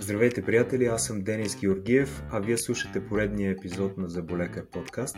[0.00, 0.84] Здравейте, приятели!
[0.84, 5.16] Аз съм Денис Георгиев, а вие слушате поредния епизод на Заболекар подкаст.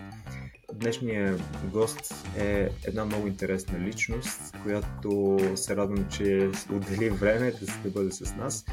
[0.75, 1.43] Днешният
[1.73, 8.11] гост е една много интересна личност, която се радвам, че отдели време да, да бъде
[8.11, 8.65] с нас.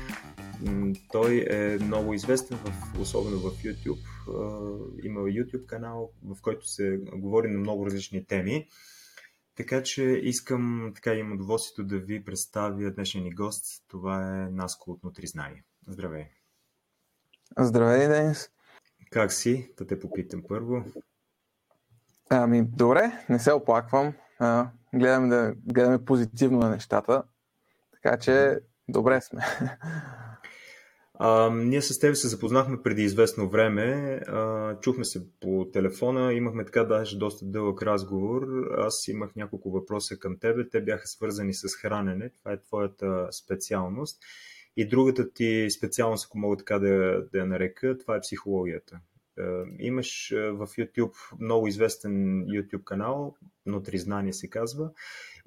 [1.11, 3.99] Той е много известен, в, особено в YouTube.
[5.03, 8.67] Има YouTube канал, в който се говори на много различни теми.
[9.57, 13.83] Така че искам, така имам удоволствието да ви представя днешния ни гост.
[13.87, 15.63] Това е Наско от Нутризнание.
[15.87, 16.25] Здравей!
[17.59, 18.49] Здравей, Денис!
[19.11, 19.73] Как си?
[19.77, 20.83] Да те попитам първо.
[22.29, 24.13] Ами, добре, не се оплаквам.
[24.39, 27.23] А, гледаме, да, гледаме позитивно на нещата.
[27.91, 29.41] Така че, добре сме.
[31.19, 34.19] А, ние с теб се запознахме преди известно време.
[34.27, 38.47] А, чухме се по телефона, имахме така даже доста дълъг разговор.
[38.77, 40.69] Аз имах няколко въпроса към тебе.
[40.69, 42.29] Те бяха свързани с хранене.
[42.29, 44.17] Това е твоята специалност.
[44.77, 48.99] И другата ти специалност, ако мога така да, да я нарека, това е психологията.
[49.79, 54.91] Имаш в YouTube много известен YouTube канал, Нутризнание се казва,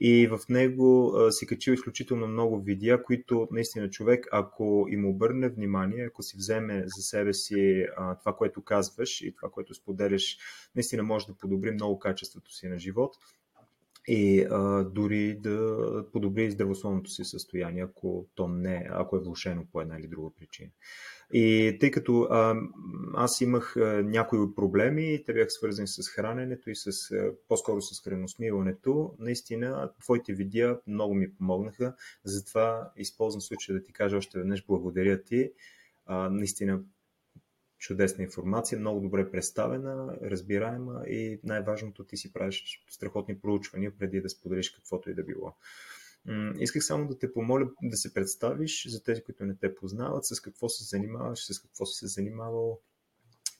[0.01, 6.05] и в него си качил изключително много видеа, които наистина човек, ако им обърне внимание,
[6.07, 7.87] ако си вземе за себе си
[8.21, 10.39] това, което казваш и това, което споделяш,
[10.75, 13.17] наистина може да подобри много качеството си на живот
[14.09, 19.81] и а, дори да подобри здравословното си състояние, ако то не, ако е влушено по
[19.81, 20.71] една или друга причина.
[21.33, 22.55] И тъй като а,
[23.15, 28.03] аз имах а, някои проблеми, те бяха свързани с храненето и с, а, по-скоро с
[28.05, 34.67] храносмиването, наистина твоите видеа много ми помогнаха, затова използвам случая да ти кажа още веднъж
[34.67, 35.51] благодаря ти.
[36.07, 36.81] А, наистина
[37.81, 44.29] чудесна информация, много добре представена, разбираема и най-важното ти си правиш страхотни проучвания преди да
[44.29, 45.53] споделиш каквото и да било.
[46.59, 50.41] Исках само да те помоля да се представиш за тези, които не те познават, с
[50.41, 52.81] какво се занимаваш, с какво си се занимавал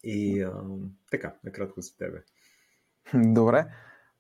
[0.05, 0.63] и а,
[1.11, 2.23] така, накратко за тебе.
[3.15, 3.67] Добре.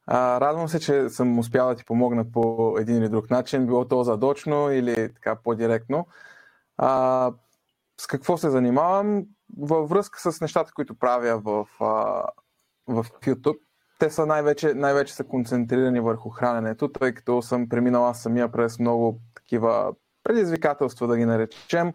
[0.06, 3.88] А, радвам се, че съм успял да ти помогна по един или друг начин, било
[3.88, 6.06] то задочно или така по-директно.
[6.76, 7.32] А,
[8.00, 9.26] с какво се занимавам?
[9.58, 12.24] Във връзка с нещата, които правя в, а,
[12.86, 13.58] в YouTube,
[13.98, 19.20] те са най-вече, най-вече са концентрирани върху храненето, тъй като съм преминала самия през много
[19.34, 19.92] такива
[20.24, 21.92] предизвикателства, да ги наречем.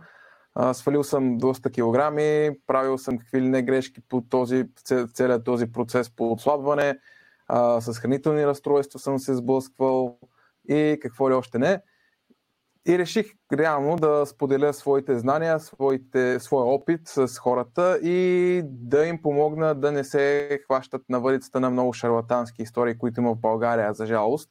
[0.56, 4.66] А, свалил съм доста килограми, правил съм какви ли не грешки по този,
[5.14, 7.00] целият този процес по отслабване,
[7.48, 10.20] а, с хранителни разстройства съм се сблъсквал
[10.70, 11.82] и какво ли още не.
[12.88, 19.22] И реших реално да споделя своите знания, своите, своя опит с хората и да им
[19.22, 23.94] помогна да не се хващат на въдицата на много шарлатански истории, които има в България,
[23.94, 24.50] за жалост.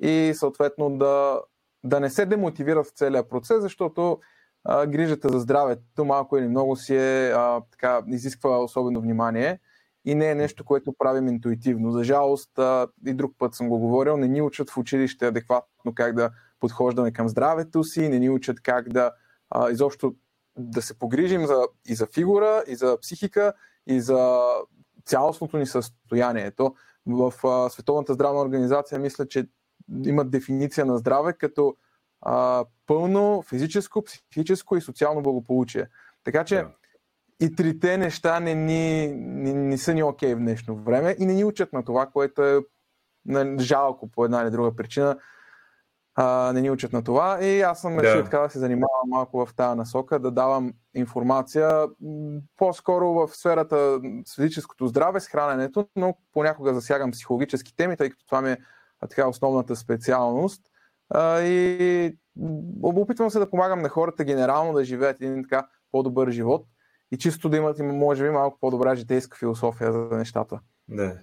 [0.00, 1.40] И съответно да,
[1.84, 4.18] да не се демотивират в целия процес, защото
[4.64, 9.58] а, грижата за здравето малко или много си е, а, така, изисква особено внимание
[10.04, 11.92] и не е нещо, което правим интуитивно.
[11.92, 15.94] За жалост, а, и друг път съм го говорил, не ни учат в училище адекватно
[15.94, 19.12] как да подхождаме към здравето си, не ни учат как да
[19.50, 20.14] а, изобщо
[20.58, 23.52] да се погрижим за, и за фигура, и за психика,
[23.86, 24.48] и за
[25.06, 26.50] цялостното ни състояние.
[26.50, 26.74] То
[27.06, 29.46] в а, Световната здравна организация мисля, че
[30.04, 31.76] имат дефиниция на здраве като
[32.20, 35.86] а, пълно физическо, психическо и социално благополучие.
[36.24, 36.68] Така че yeah.
[37.40, 41.26] и трите неща не, ни, не, не са ни окей okay в днешно време и
[41.26, 42.60] не ни учат на това, което е
[43.58, 45.18] жалко по една или друга причина
[46.20, 47.44] а, не ни учат на това.
[47.44, 48.24] И аз съм решил да.
[48.24, 51.86] така да се занимавам малко в тази насока, да давам информация
[52.56, 58.26] по-скоро в сферата с физическото здраве, с храненето, но понякога засягам психологически теми, тъй като
[58.26, 58.56] това ми е
[59.00, 60.62] така основната специалност.
[61.10, 62.16] А, и
[62.82, 66.66] опитвам се да помагам на хората генерално да живеят един така по-добър живот
[67.12, 70.60] и чисто да имат, може би, малко по-добра житейска философия за нещата.
[70.88, 71.16] Да,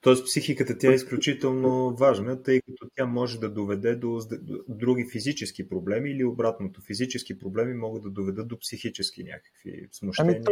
[0.00, 4.20] Тоест психиката тя е изключително важна, тъй като тя може да доведе до,
[4.68, 6.80] други физически проблеми или обратното.
[6.82, 10.42] Физически проблеми могат да доведат до психически някакви смущения,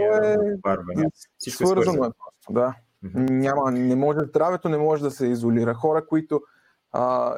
[0.65, 1.07] ами е...
[1.39, 2.05] Всичко е свързано.
[2.05, 2.09] Е
[2.51, 2.75] да.
[3.05, 3.31] Mm-hmm.
[3.31, 5.75] Няма, не може, здравето не може да се изолира.
[5.75, 6.41] Хора, които,
[6.93, 7.35] а,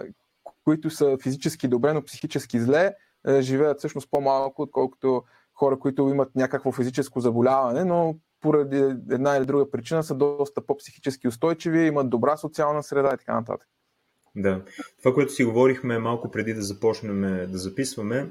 [0.65, 2.95] които са физически добре, но психически зле,
[3.27, 5.25] е, живеят всъщност по-малко, отколкото
[5.55, 8.77] хора, които имат някакво физическо заболяване, но поради
[9.11, 13.69] една или друга причина са доста по-психически устойчиви, имат добра социална среда и така нататък.
[14.37, 14.65] Да.
[14.99, 18.29] Това, което си говорихме малко преди да започнем да записваме,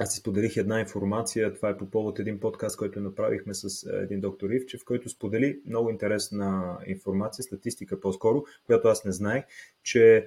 [0.00, 4.20] аз си споделих една информация, това е по повод един подкаст, който направихме с един
[4.20, 9.44] доктор Ивчев, който сподели много интересна информация, статистика по-скоро, която аз не знаех,
[9.82, 10.26] че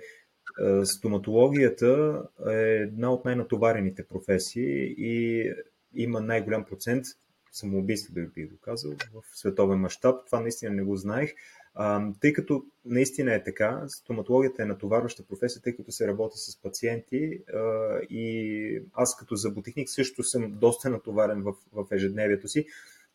[0.83, 5.51] стоматологията е една от най-натоварените професии и
[5.93, 7.05] има най-голям процент
[7.55, 10.25] самоубийство, да би доказал, в световен мащаб.
[10.25, 11.33] Това наистина не го знаех.
[11.73, 16.61] А, тъй като наистина е така, стоматологията е натоварваща професия, тъй като се работи с
[16.61, 22.65] пациенти а, и аз като зъботехник също съм доста натоварен в, в ежедневието си.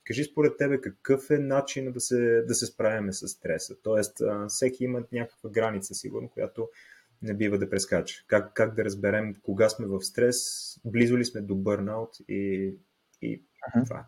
[0.05, 3.77] Кажи според тебе какъв е начин да се, да се справяме с стреса?
[3.83, 6.69] Тоест, а, всеки има някаква граница, сигурно, която
[7.23, 8.25] не бива да прескача.
[8.27, 10.37] Как, как да разберем кога сме в стрес,
[10.85, 12.75] близо ли сме до бърнаут и,
[13.23, 13.85] и uh-huh.
[13.85, 14.07] това.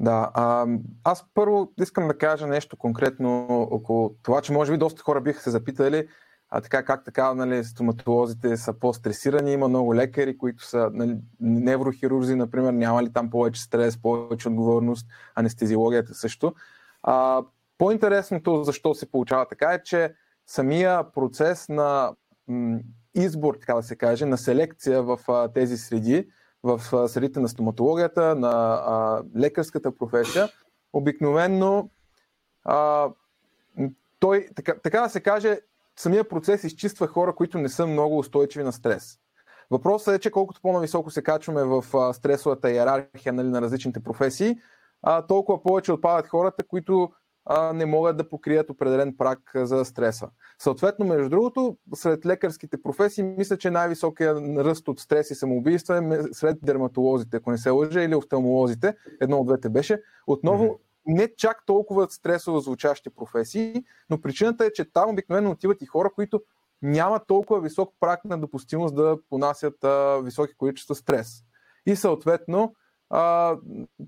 [0.00, 0.66] Да, а,
[1.04, 5.42] аз първо искам да кажа нещо конкретно около това, че може би доста хора биха
[5.42, 6.08] се запитали,
[6.50, 12.34] а така как така, нали, стоматолозите са по-стресирани, има много лекари, които са нали, неврохирурзи,
[12.34, 16.54] например, няма ли там повече стрес, повече отговорност, анестезиологията също.
[17.02, 17.42] А,
[17.78, 20.14] по-интересното защо се получава така е, че
[20.46, 22.12] самия процес на
[22.48, 22.78] м,
[23.14, 26.28] избор, така да се каже, на селекция в а, тези среди,
[26.62, 30.48] в средите на стоматологията, на а, лекарската професия,
[30.92, 31.90] обикновенно
[32.64, 33.08] а,
[34.18, 35.60] той, така, така да се каже,
[35.96, 39.18] самия процес изчиства хора, които не са много устойчиви на стрес.
[39.70, 44.56] Въпросът е, че колкото по-нависоко се качваме в стресовата иерархия нали, на различните професии,
[45.02, 47.10] а, толкова повече отпадат хората, които
[47.46, 50.28] а, не могат да покрият определен прак за стреса.
[50.58, 54.34] Съответно, между другото, сред лекарските професии, мисля, че най-високия
[54.64, 59.38] ръст от стрес и самоубийства е сред дерматолозите, ако не се лъжа, или офталмолозите, едно
[59.38, 60.02] от двете беше.
[60.26, 60.78] Отново, mm-hmm.
[61.06, 66.10] не чак толкова стресово звучащи професии, но причината е, че там обикновено отиват и хора,
[66.14, 66.42] които
[66.82, 71.42] няма толкова висок прак на допустимост да понасят а, високи количества стрес.
[71.86, 72.74] И съответно,
[73.10, 73.56] а,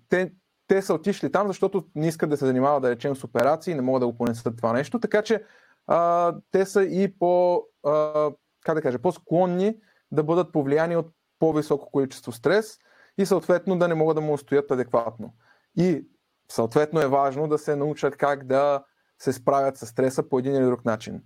[0.09, 0.33] те
[0.69, 3.83] те са отишли там, защото не искат да се занимават, да речем, с операции, не
[3.83, 5.45] могат да го понесат това нещо, така че
[5.87, 8.31] а, те са и по, а,
[8.65, 9.77] как да кажа, по-склонни
[10.13, 11.07] да бъдат повлияни от
[11.39, 12.79] по-високо количество стрес
[13.19, 15.35] и съответно да не могат да му устоят адекватно.
[15.77, 16.07] И
[16.51, 18.85] съответно е важно да се научат как да
[19.19, 21.23] се справят с стреса по един или друг начин.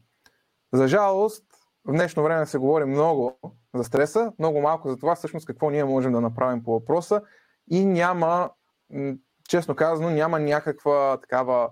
[0.72, 1.44] За жалост,
[1.84, 3.38] в днешно време се говори много
[3.74, 7.22] за стреса, много малко за това всъщност какво ние можем да направим по въпроса
[7.70, 8.50] и няма
[9.52, 11.70] честно казано, няма някаква такава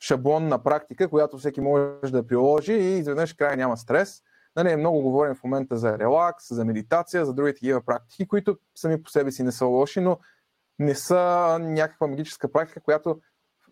[0.00, 4.22] шаблонна практика, която всеки може да приложи и изведнъж края няма стрес.
[4.56, 9.02] Нали, много говорим в момента за релакс, за медитация, за други такива практики, които сами
[9.02, 10.18] по себе си не са лоши, но
[10.78, 13.20] не са някаква магическа практика, която,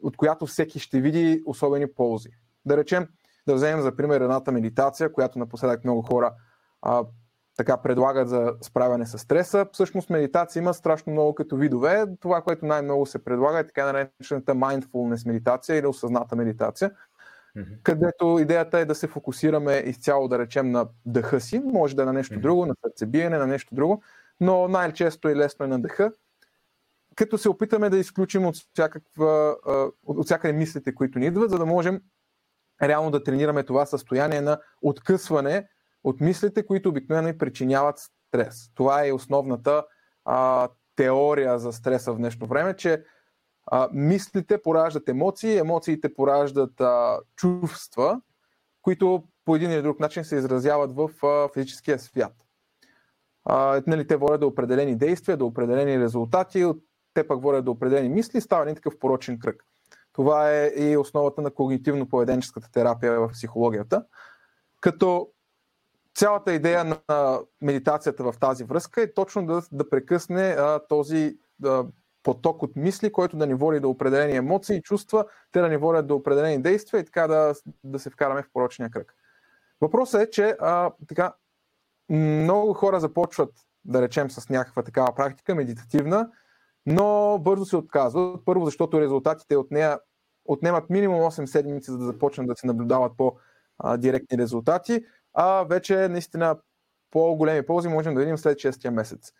[0.03, 2.29] от която всеки ще види особени ползи.
[2.65, 3.09] Да речем,
[3.47, 6.35] да вземем за пример едната медитация, която напоследък много хора
[6.83, 7.05] а,
[7.59, 9.67] така предлагат за справяне с стреса.
[9.73, 12.05] Всъщност медитация има страшно много като видове.
[12.21, 16.91] Това, което най-много се предлага е така наречената mindfulness медитация или осъзната медитация,
[17.57, 17.83] mm-hmm.
[17.83, 21.63] където идеята е да се фокусираме изцяло, да речем, на дъха си.
[21.65, 22.41] Може да е на нещо mm-hmm.
[22.41, 24.03] друго, на сърцебиене, на нещо друго,
[24.41, 26.13] но най-често и лесно е на дъха.
[27.17, 29.57] Като се опитаме да изключим от, всякаква,
[30.07, 32.01] от всякъде мислите, които ни идват, за да можем
[32.83, 35.69] реално да тренираме това състояние на откъсване
[36.05, 38.71] от мислите, които обикновено причиняват стрес.
[38.75, 39.85] Това е основната
[40.25, 43.05] а, теория за стреса в днешно време, че
[43.67, 48.21] а, мислите пораждат емоции, емоциите пораждат а, чувства,
[48.83, 52.33] които по един или друг начин се изразяват в а, физическия свят.
[53.45, 56.65] А, нали, те водят до определени действия, до определени резултати,
[57.15, 59.65] те пък водят до определени мисли, става един такъв порочен кръг.
[60.13, 64.05] Това е и основата на когнитивно-поведенческата терапия в психологията.
[64.81, 65.29] Като
[66.19, 71.85] цялата идея на медитацията в тази връзка е точно да, да прекъсне а, този а,
[72.23, 75.77] поток от мисли, който да ни води до определени емоции и чувства, те да ни
[75.77, 79.15] водят до определени действия и така да, да се вкараме в порочния кръг.
[79.81, 81.35] Въпросът е, че а, така,
[82.11, 83.51] много хора започват,
[83.85, 86.31] да речем, с някаква такава практика, медитативна,
[86.87, 88.45] но бързо се отказват.
[88.45, 89.99] Първо, защото резултатите от нея
[90.45, 95.05] отнемат минимум 8 седмици, за да започнат да се наблюдават по-директни резултати
[95.41, 96.57] а вече наистина
[97.11, 99.33] по-големи ползи можем да видим след 6 месец.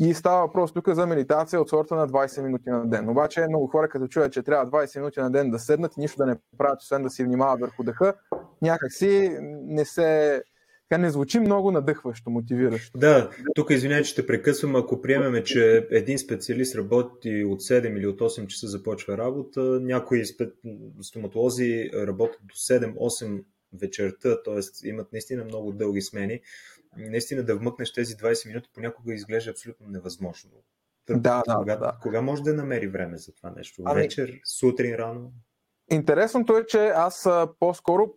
[0.00, 3.08] И става въпрос тук за медитация от сорта на 20 минути на ден.
[3.08, 6.16] Обаче много хора като чуят, че трябва 20 минути на ден да седнат и нищо
[6.16, 8.14] да не правят, освен да си внимават върху дъха,
[8.62, 10.42] някакси не се
[10.88, 12.98] така не звучи много надъхващо, мотивиращо.
[12.98, 14.76] Да, тук извинявай, че те прекъсвам.
[14.76, 20.22] Ако приемеме, че един специалист работи от 7 или от 8 часа започва работа, някои
[21.02, 24.88] стоматолози работят до 7-8 вечерта, т.е.
[24.88, 26.40] имат наистина много дълги смени.
[26.96, 30.50] Наистина да вмъкнеш тези 20 минути понякога изглежда абсолютно невъзможно.
[31.10, 31.98] Да, да, кога, да.
[32.02, 33.82] кога може да намери време за това нещо?
[33.84, 35.32] Ами, Вечер, сутрин, рано?
[35.90, 37.28] Интересното е, че аз
[37.60, 38.14] по-скоро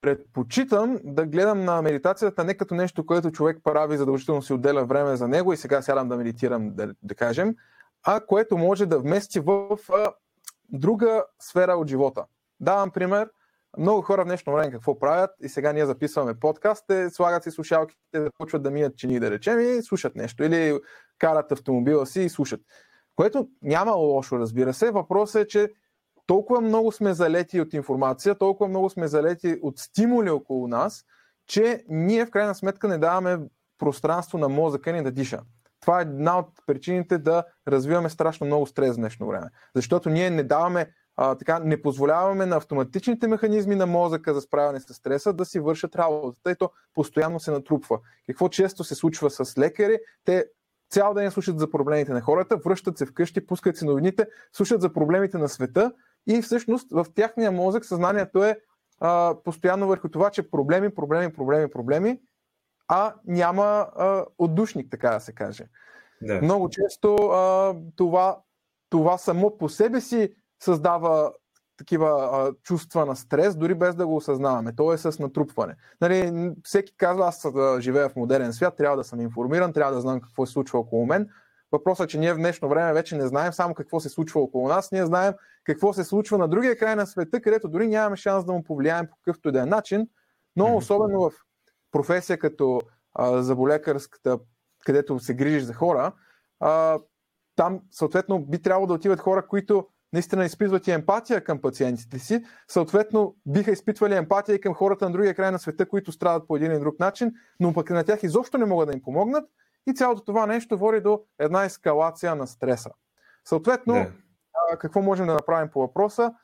[0.00, 5.16] предпочитам да гледам на медитацията не като нещо, което човек прави, задължително си отделя време
[5.16, 7.56] за него и сега сядам да медитирам, да, да кажем,
[8.02, 9.78] а което може да вмести в
[10.72, 12.24] друга сфера от живота.
[12.60, 13.30] Давам пример.
[13.78, 17.50] Много хора в днешно време какво правят и сега ние записваме подкаст, те слагат си
[17.50, 20.44] слушалките, започват да мият чини, да речем, и слушат нещо.
[20.44, 20.78] Или
[21.18, 22.60] карат автомобила си и слушат.
[23.16, 24.90] Което няма лошо, разбира се.
[24.90, 25.68] Въпросът е, че
[26.26, 31.04] толкова много сме залети от информация, толкова много сме залети от стимули около нас,
[31.46, 33.38] че ние в крайна сметка не даваме
[33.78, 35.40] пространство на мозъка ни да диша.
[35.80, 39.46] Това е една от причините да развиваме страшно много стрес в днешно време.
[39.74, 40.90] Защото ние не даваме,
[41.20, 45.60] а, така, не позволяваме на автоматичните механизми на мозъка за справяне с стреса да си
[45.60, 46.50] вършат работата.
[46.50, 47.98] И то постоянно се натрупва.
[48.26, 49.98] Какво често се случва с лекари?
[50.24, 50.44] Те
[50.90, 54.92] цял ден слушат за проблемите на хората, връщат се вкъщи, пускат си новините, слушат за
[54.92, 55.92] проблемите на света
[56.26, 58.58] и всъщност в тяхния мозък съзнанието е
[59.00, 62.20] а, постоянно върху това, че проблеми, проблеми, проблеми, проблеми,
[62.88, 65.64] а няма а, отдушник, така да се каже.
[66.22, 66.42] Да.
[66.42, 68.38] Много често а, това,
[68.90, 71.32] това само по себе си създава
[71.76, 74.74] такива а, чувства на стрес, дори без да го осъзнаваме.
[74.76, 75.76] То е с натрупване.
[76.00, 80.00] Нали, всеки казва, аз да живея в модерен свят, трябва да съм информиран, трябва да
[80.00, 81.28] знам какво се случва около мен.
[81.72, 84.68] Въпросът е, че ние в днешно време вече не знаем само какво се случва около
[84.68, 85.34] нас, ние знаем
[85.64, 89.06] какво се случва на другия край на света, където дори нямаме шанс да му повлияем
[89.06, 90.08] по какъвто и да е начин,
[90.56, 91.32] но особено в
[91.92, 92.80] професия като
[93.14, 94.38] а, заболекарската,
[94.84, 96.12] където се грижиш за хора,
[96.60, 96.98] а,
[97.56, 102.44] там съответно би трябвало да отиват хора, които наистина изпитват и емпатия към пациентите си,
[102.68, 106.56] съответно биха изпитвали емпатия и към хората на другия край на света, които страдат по
[106.56, 109.44] един или друг начин, но пък на тях изобщо не могат да им помогнат
[109.86, 112.90] и цялото това нещо води до една ескалация на стреса.
[113.44, 114.10] Съответно, не.
[114.78, 116.34] какво можем да направим по въпроса?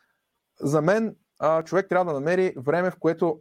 [0.61, 1.16] За мен
[1.64, 3.40] човек трябва да намери време, в което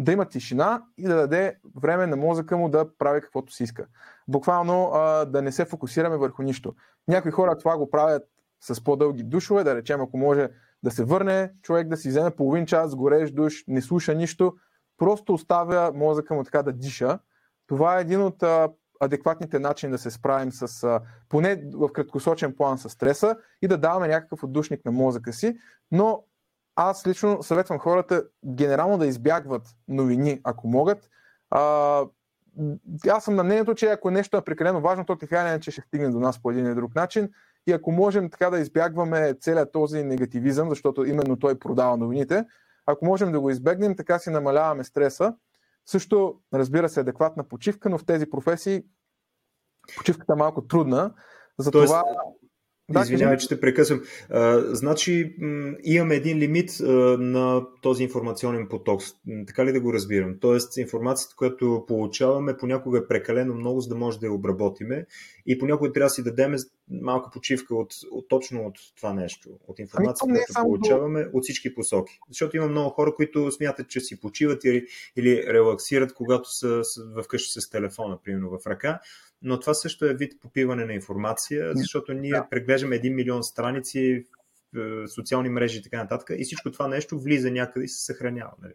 [0.00, 3.86] да има тишина и да даде време на мозъка му да прави каквото си иска.
[4.28, 4.90] Буквално
[5.26, 6.74] да не се фокусираме върху нищо.
[7.08, 8.22] Някои хора това го правят
[8.62, 10.48] с по-дълги душове, да речем, ако може
[10.82, 14.54] да се върне човек да си вземе половин час, гореш душ, не слуша нищо,
[14.98, 17.18] просто оставя мозъка му така да диша.
[17.66, 18.42] Това е един от
[19.00, 24.08] адекватните начини да се справим с, поне в краткосрочен план с стреса и да даваме
[24.08, 25.58] някакъв отдушник на мозъка си,
[25.90, 26.24] но
[26.76, 31.10] аз лично съветвам хората генерално да избягват новини, ако могат.
[33.08, 35.80] Аз съм на мнението, че ако нещо е прекалено важно, то така не че ще
[35.80, 37.30] стигне до нас по един или друг начин.
[37.66, 42.44] И ако можем така да избягваме целият този негативизъм, защото именно той продава новините,
[42.86, 45.34] ако можем да го избегнем, така си намаляваме стреса.
[45.86, 48.82] Също, разбира се, адекватна почивка, но в тези професии
[49.96, 51.14] почивката е малко трудна.
[51.58, 52.04] Затова Тоест,
[52.90, 54.02] да, Извинявай, че те прекъсвам.
[54.30, 56.84] А, значи м- имаме един лимит а,
[57.18, 59.02] на този информационен поток.
[59.46, 60.36] Така ли да го разбирам?
[60.40, 65.06] Тоест информацията, която получаваме, понякога е прекалено много, за да може да я обработиме
[65.46, 66.54] и понякога трябва да си дадем
[66.90, 69.50] малка почивка от, от точно от това нещо.
[69.66, 72.18] От информацията, ами, която получаваме от всички посоки.
[72.28, 74.86] Защото има много хора, които смятат, че си почиват или,
[75.16, 76.82] или релаксират, когато са
[77.24, 79.00] вкъщи с телефона, примерно в ръка
[79.42, 82.48] но това също е вид попиване на информация, защото ние да.
[82.50, 84.24] преглеждаме един милион страници
[84.74, 88.52] в социални мрежи и така нататък и всичко това нещо влиза някъде и се съхранява.
[88.62, 88.72] Нали?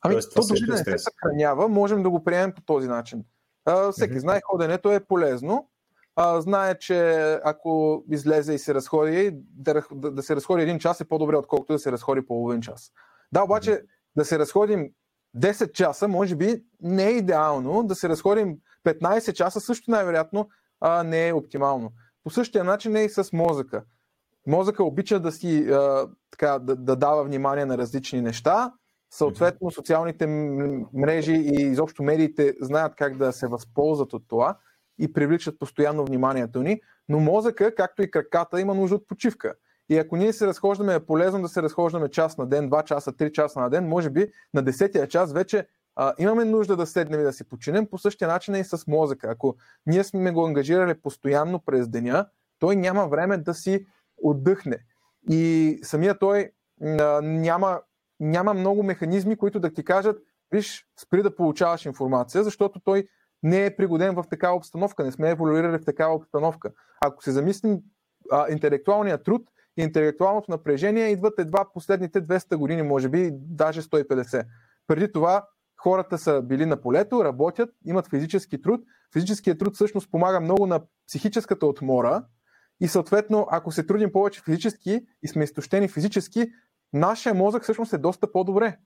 [0.00, 3.24] Ами, Тоест, то дори да не се съхранява, можем да го приемем по този начин.
[3.64, 4.18] А, всеки mm-hmm.
[4.18, 5.68] знае, ходенето е полезно.
[6.16, 11.00] А, знае, че ако излезе и се разходи, да, да, да се разходи един час
[11.00, 12.92] е по-добре, отколкото да се разходи половин час.
[13.32, 13.86] Да, обаче mm-hmm.
[14.16, 14.90] да се разходим
[15.36, 17.82] 10 часа, може би не е идеално.
[17.82, 20.48] Да се разходим 15 часа също най-вероятно
[20.80, 21.92] а, не е оптимално.
[22.24, 23.84] По същия начин е и с мозъка.
[24.46, 28.72] Мозъка обича да си а, така, да, да дава внимание на различни неща.
[29.10, 30.26] Съответно, социалните
[30.94, 34.58] мрежи и изобщо медиите знаят как да се възползват от това
[34.98, 39.54] и привличат постоянно вниманието ни, но мозъка, както и краката, има нужда от почивка.
[39.88, 43.12] И ако ние се разхождаме, е полезно да се разхождаме час на ден, 2 часа,
[43.12, 47.20] 3 часа на ден, може би на 10 час вече а, имаме нужда да седнем
[47.20, 47.86] и да си починем.
[47.86, 49.28] По същия начин е и с мозъка.
[49.30, 52.26] Ако ние сме го ангажирали постоянно през деня,
[52.58, 53.86] той няма време да си
[54.22, 54.78] отдъхне.
[55.30, 56.50] И самия той
[56.82, 57.80] а, няма,
[58.20, 60.22] няма много механизми, които да ти кажат,
[60.52, 63.08] виж, спри да получаваш информация, защото той
[63.42, 65.04] не е пригоден в такава обстановка.
[65.04, 66.72] Не сме еволюирали в такава обстановка.
[67.00, 67.78] Ако се замислим,
[68.32, 69.42] а, интелектуалният труд
[69.76, 74.44] и интелектуалното напрежение идват едва последните 200 години, може би, даже 150.
[74.86, 75.46] Преди това
[75.84, 78.80] хората са били на полето, работят, имат физически труд.
[79.12, 82.24] Физическият труд всъщност помага много на психическата отмора
[82.80, 86.52] и съответно, ако се трудим повече физически и сме изтощени физически,
[86.92, 88.76] нашия мозък всъщност е доста по-добре.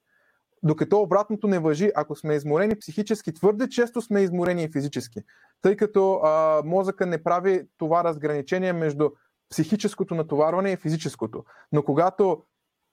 [0.62, 5.20] Докато обратното не въжи, ако сме изморени психически, твърде често сме изморени и физически.
[5.62, 9.10] Тъй като а, мозъка не прави това разграничение между
[9.50, 11.44] психическото натоварване и физическото.
[11.72, 12.42] Но когато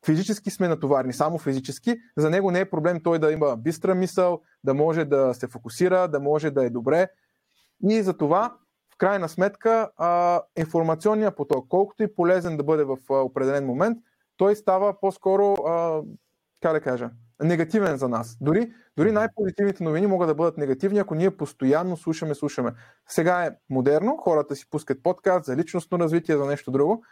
[0.06, 4.42] физически сме натоварни, само физически, за него не е проблем той да има бистра мисъл,
[4.64, 7.08] да може да се фокусира, да може да е добре.
[7.90, 8.58] И за това,
[8.94, 13.98] в крайна сметка, а, информационният поток, колкото и полезен да бъде в а, определен момент,
[14.38, 16.02] той става по-скоро, а,
[16.62, 17.10] как да кажа,
[17.44, 18.38] негативен за нас.
[18.42, 22.72] Дори, дори най-позитивните новини могат да бъдат негативни, ако ние постоянно слушаме, слушаме.
[23.08, 27.04] Сега е модерно, хората си пускат подкаст за личностно развитие, за нещо друго.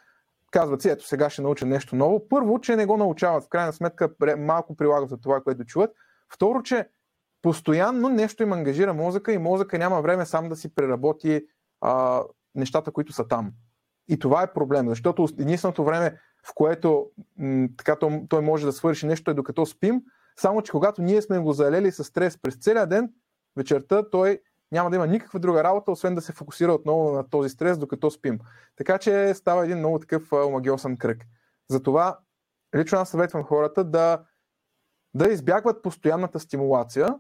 [0.54, 2.28] Казват си, ето сега ще науча нещо ново.
[2.30, 5.92] Първо, че не го научават, в крайна сметка малко прилагат за това, което чуват.
[6.34, 6.88] Второ, че
[7.42, 11.46] постоянно нещо им ангажира мозъка и мозъка няма време сам да си преработи
[11.82, 12.24] а,
[12.56, 13.52] нещата, които са там.
[14.08, 17.96] И това е проблем, защото единственото време, в което м- така,
[18.30, 20.02] той, може да свърши нещо е докато спим,
[20.36, 23.14] само че когато ние сме го залели с стрес през целия ден,
[23.56, 24.40] вечерта той
[24.74, 28.12] няма да има никаква друга работа, освен да се фокусира отново на този стрес, докато
[28.12, 28.40] спим.
[28.76, 31.26] Така че става един много такъв омагиосен кръг.
[31.70, 32.20] Затова
[32.76, 34.24] лично аз съветвам хората да,
[35.14, 37.16] да избягват постоянната стимулация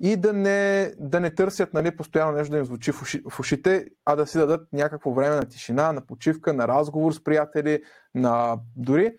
[0.00, 3.40] и да не, да не търсят нали, постоянно нещо да им звучи в, уши, в
[3.40, 7.82] ушите, а да си дадат някакво време на тишина, на почивка, на разговор с приятели,
[8.14, 9.18] на дори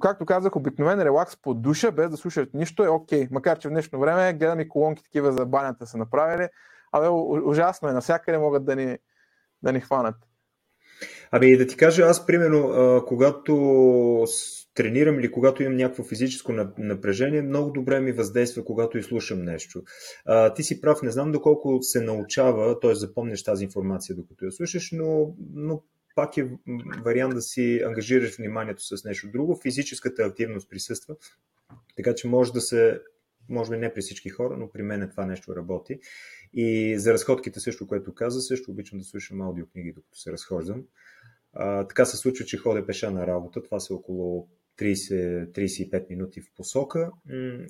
[0.00, 3.24] както казах, обикновен релакс по душа, без да слушат нищо е окей.
[3.24, 3.28] Okay.
[3.30, 6.48] Макар, че в днешно време гледам и колонки такива за банята са направили.
[6.92, 7.08] Абе,
[7.44, 7.92] ужасно е.
[7.92, 8.98] Насякъде могат да ни,
[9.62, 10.16] да ни хванат.
[11.30, 14.26] Ами да ти кажа, аз примерно, когато
[14.74, 19.82] тренирам или когато имам някакво физическо напрежение, много добре ми въздейства, когато изслушам нещо.
[20.24, 22.94] А, ти си прав, не знам доколко се научава, т.е.
[22.94, 25.82] запомнеш тази информация докато я слушаш, но, но
[26.14, 26.50] пак е
[27.04, 29.60] вариант да си ангажираш вниманието с нещо друго.
[29.62, 31.16] Физическата активност присъства,
[31.96, 33.00] така че може да се,
[33.48, 36.00] може би не при всички хора, но при мен това нещо работи.
[36.52, 40.84] И за разходките също, което каза, също обичам да слушам аудиокниги, докато се разхождам.
[41.52, 43.62] А, така се случва, че ходя пеша на работа.
[43.62, 47.10] Това са около 30-35 минути в посока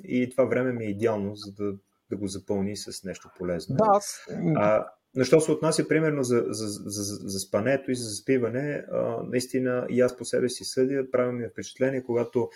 [0.05, 1.75] и това време ми е идеално, за да,
[2.11, 3.77] да го запълни с нещо полезно.
[3.77, 4.27] Да, аз...
[4.57, 9.23] А, но що се отнася примерно за, за, за, за, спането и за заспиване, а,
[9.23, 12.51] наистина и аз по себе си съдя, правя ми впечатление, когато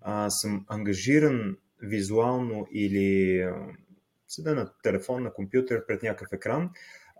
[0.00, 3.66] а, съм ангажиран визуално или а,
[4.28, 6.70] седа на телефон, на компютър пред някакъв екран,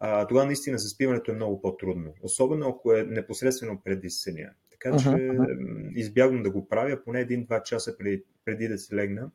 [0.00, 2.14] а, тогава наистина заспиването е много по-трудно.
[2.22, 4.50] Особено ако е непосредствено преди съня.
[4.70, 5.92] Така че uh-huh.
[5.94, 9.30] избягвам да го правя поне един-два часа преди, преди да се легна.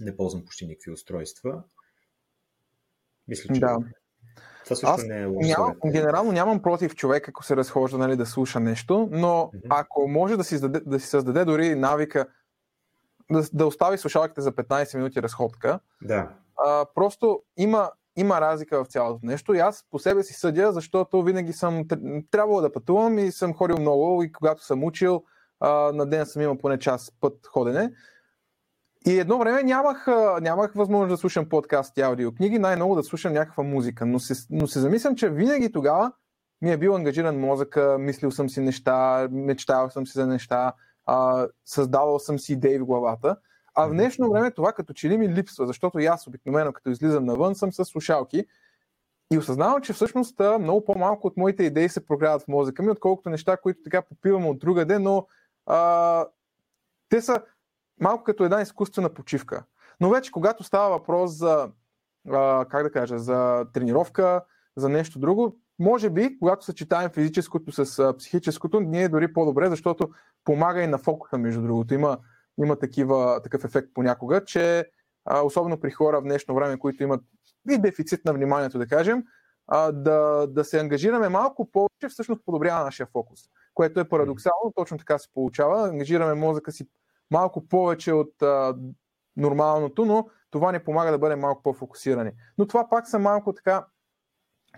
[0.00, 1.62] Не ползвам почти никакви устройства.
[3.28, 3.78] Мисля, че да.
[4.68, 5.48] Това също Аз не е лошо.
[5.48, 9.66] Ням, генерално нямам против човек, ако се разхожда нали, да слуша нещо, но uh-huh.
[9.68, 12.26] ако може да си, създаде, да си създаде дори навика
[13.30, 16.28] да, да остави слушалките за 15 минути разходка, да.
[16.66, 21.22] а, просто има има разлика в цялото нещо и аз по себе си съдя, защото
[21.22, 21.84] винаги съм
[22.30, 25.22] трябвало да пътувам и съм ходил много и когато съм учил,
[25.92, 27.92] на ден съм имал поне час път ходене.
[29.08, 30.06] И едно време нямах,
[30.40, 34.06] нямах възможност да слушам подкаст и аудиокниги, най-много да слушам някаква музика.
[34.06, 36.12] Но се, но се замислям, че винаги тогава
[36.62, 40.72] ми е бил ангажиран мозъка, мислил съм си неща, мечтал съм си за неща,
[41.64, 43.36] създавал съм си идеи в главата.
[43.74, 46.90] А в днешно време това като че ли ми липсва, защото и аз обикновено като
[46.90, 48.46] излизам навън съм с слушалки
[49.32, 53.30] и осъзнавам, че всъщност много по-малко от моите идеи се прогряват в мозъка ми, отколкото
[53.30, 55.26] неща, които така попивам от другаде, но
[55.66, 56.26] а,
[57.08, 57.42] те са
[58.00, 59.64] малко като една изкуствена почивка.
[60.00, 61.70] Но вече когато става въпрос за,
[62.30, 64.44] а, как да кажа, за тренировка,
[64.76, 69.70] за нещо друго, може би, когато съчетаем физическото с а, психическото, ние е дори по-добре,
[69.70, 70.10] защото
[70.44, 71.94] помага и на фокуса, между другото.
[71.94, 72.18] Има
[72.58, 74.90] има такива, такъв ефект понякога, че
[75.24, 77.20] а, особено при хора в днешно време, които имат
[77.70, 79.24] и дефицит на вниманието, да кажем,
[79.66, 83.40] а, да, да се ангажираме малко повече, всъщност подобрява нашия фокус,
[83.74, 85.88] което е парадоксално, точно така се получава.
[85.88, 86.88] Ангажираме мозъка си
[87.30, 88.76] малко повече от а,
[89.36, 92.30] нормалното, но това ни помага да бъдем малко по-фокусирани.
[92.58, 93.86] Но това пак са малко така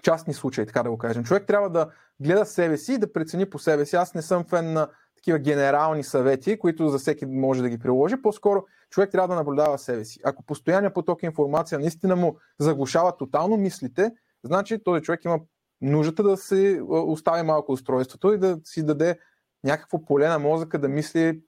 [0.02, 1.24] частни случаи, така да го кажем.
[1.24, 3.96] Човек трябва да гледа себе си и да прецени по себе си.
[3.96, 8.22] Аз не съм фен на такива генерални съвети, които за всеки може да ги приложи.
[8.22, 10.20] По-скоро човек трябва да наблюдава себе си.
[10.24, 14.12] Ако постоянният поток информация наистина му заглушава тотално мислите,
[14.44, 15.40] значи този човек има
[15.80, 19.18] нуждата да си остави малко устройството и да си даде
[19.64, 21.40] някакво поле на мозъка да мисли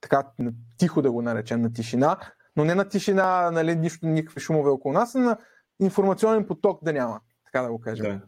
[0.00, 0.26] така
[0.78, 2.18] тихо да го наречем, на тишина,
[2.56, 5.38] но не на тишина, нали, нищо, никакви шумове около нас, а на
[5.82, 8.04] информационен поток да няма, така да го кажем.
[8.04, 8.20] Да.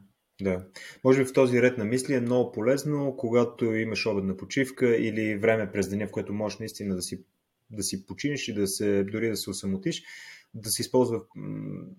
[0.42, 0.64] Да.
[1.04, 5.37] Може би в този ред на мисли е много полезно, когато имаш обедна почивка или
[5.37, 7.24] време през деня, в което можеш наистина да си
[7.72, 10.02] да си починеш и да се, дори да се осамотиш,
[10.54, 11.20] да се използва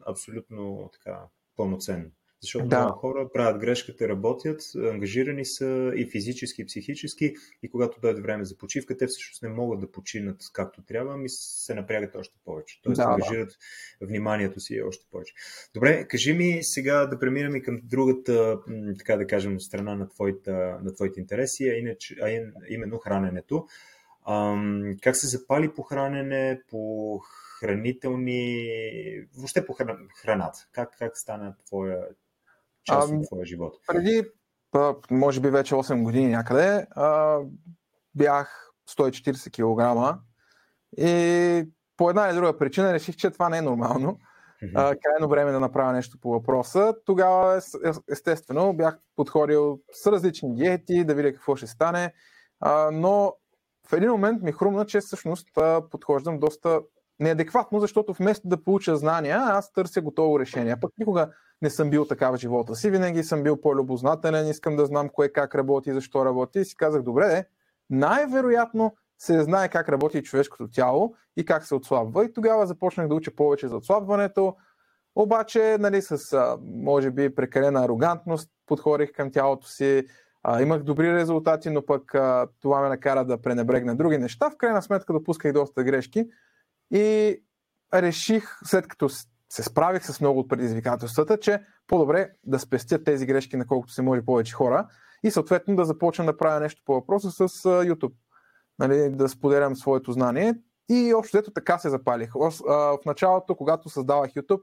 [0.07, 1.19] абсолютно така
[1.55, 2.05] пълноценно.
[2.43, 2.79] Защото да.
[2.79, 8.45] много хора правят грешката, работят, ангажирани са и физически, и психически, и когато дойде време
[8.45, 12.79] за почивка, те всъщност не могат да починат както трябва, ами се напрягат още повече.
[12.83, 13.57] Тоест да, ангажират
[14.01, 14.07] да.
[14.07, 15.33] вниманието си още повече.
[15.73, 18.59] Добре, кажи ми сега да преминем към другата,
[18.97, 20.51] така да кажем, страна на твоите,
[20.83, 23.67] на твоите интереси, а, иначе, а именно храненето.
[24.27, 27.19] Ам, как се запали по хранене, по
[27.59, 28.69] хранителни,
[29.37, 29.75] въобще по
[30.15, 30.67] храната?
[30.71, 32.07] Как, как стана твоя
[32.83, 33.73] част от твоя живот?
[33.87, 34.23] Преди,
[35.11, 36.87] може би вече 8 години някъде,
[38.15, 40.19] бях 140 кг
[40.97, 44.19] и по една или друга причина реших, че това не е нормално.
[44.63, 44.97] Mm-hmm.
[45.03, 46.93] крайно време да направя нещо по въпроса.
[47.05, 47.61] Тогава,
[48.11, 52.13] естествено, бях подходил с различни диети, да видя какво ще стане,
[52.91, 53.33] но
[53.87, 55.47] в един момент ми хрумна, че всъщност
[55.91, 56.81] подхождам доста
[57.19, 60.79] неадекватно, защото вместо да получа знания, аз търся готово решение.
[60.79, 61.29] Пък никога
[61.61, 65.29] не съм бил така в живота си, винаги съм бил по-любознателен, искам да знам кое
[65.29, 67.45] как работи, защо работи и си казах, добре,
[67.89, 72.25] най-вероятно се знае как работи човешкото тяло и как се отслабва.
[72.25, 74.55] И тогава започнах да уча повече за отслабването,
[75.15, 76.17] обаче, нали, с,
[76.61, 80.07] може би, прекалена арогантност подходих към тялото си,
[80.61, 82.15] имах добри резултати, но пък
[82.61, 84.49] това ме накара да пренебрегна други неща.
[84.49, 86.29] В крайна сметка допусках доста грешки
[86.93, 87.37] и
[87.93, 89.09] реших, след като
[89.49, 94.01] се справих с много от предизвикателствата, че по-добре да спестя тези грешки на колкото се
[94.01, 94.87] може повече хора
[95.23, 98.13] и съответно да започна да правя нещо по въпроса с YouTube.
[98.79, 100.55] Нали, да споделям своето знание.
[100.89, 102.33] И общо взето така се запалих.
[102.33, 104.61] В началото, когато създавах YouTube,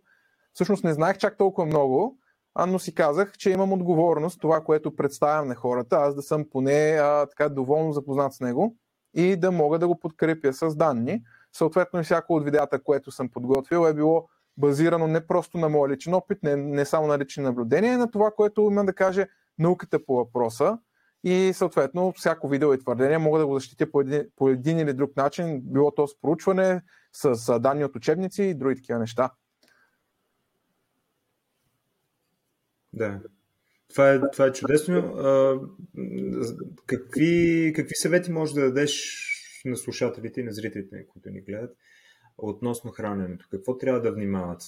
[0.53, 2.19] всъщност не знаех чак толкова много,
[2.69, 6.99] но си казах, че имам отговорност това, което представям на хората, аз да съм поне
[7.01, 8.77] а, така доволно запознат с него
[9.15, 11.23] и да мога да го подкрепя с данни.
[11.53, 15.93] Съответно и всяко от видеята, което съм подготвил е било базирано не просто на моя
[15.93, 19.27] личен опит, не, не само на лични наблюдения, на това, което има да каже
[19.59, 20.79] науката по въпроса.
[21.25, 24.93] И съответно всяко видео и твърдение мога да го защитя по един, по един или
[24.93, 26.83] друг начин, било то с проучване,
[27.13, 29.31] с, с данни от учебници и други такива неща.
[32.93, 33.21] Да.
[33.89, 34.99] Това е, това е чудесно.
[34.99, 35.61] А,
[36.87, 39.27] какви, какви съвети можеш да дадеш
[39.69, 41.77] на слушателите и на зрителите, които ни гледат,
[42.39, 43.47] относно храненето?
[43.51, 44.63] Какво трябва да внимават?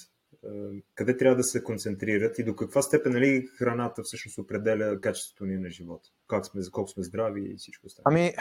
[0.94, 5.56] Къде трябва да се концентрират и до каква степен нали, храната всъщност определя качеството ни
[5.56, 6.08] на живота?
[6.28, 8.04] Как сме, колко сме здрави и всичко останало?
[8.06, 8.34] Ами,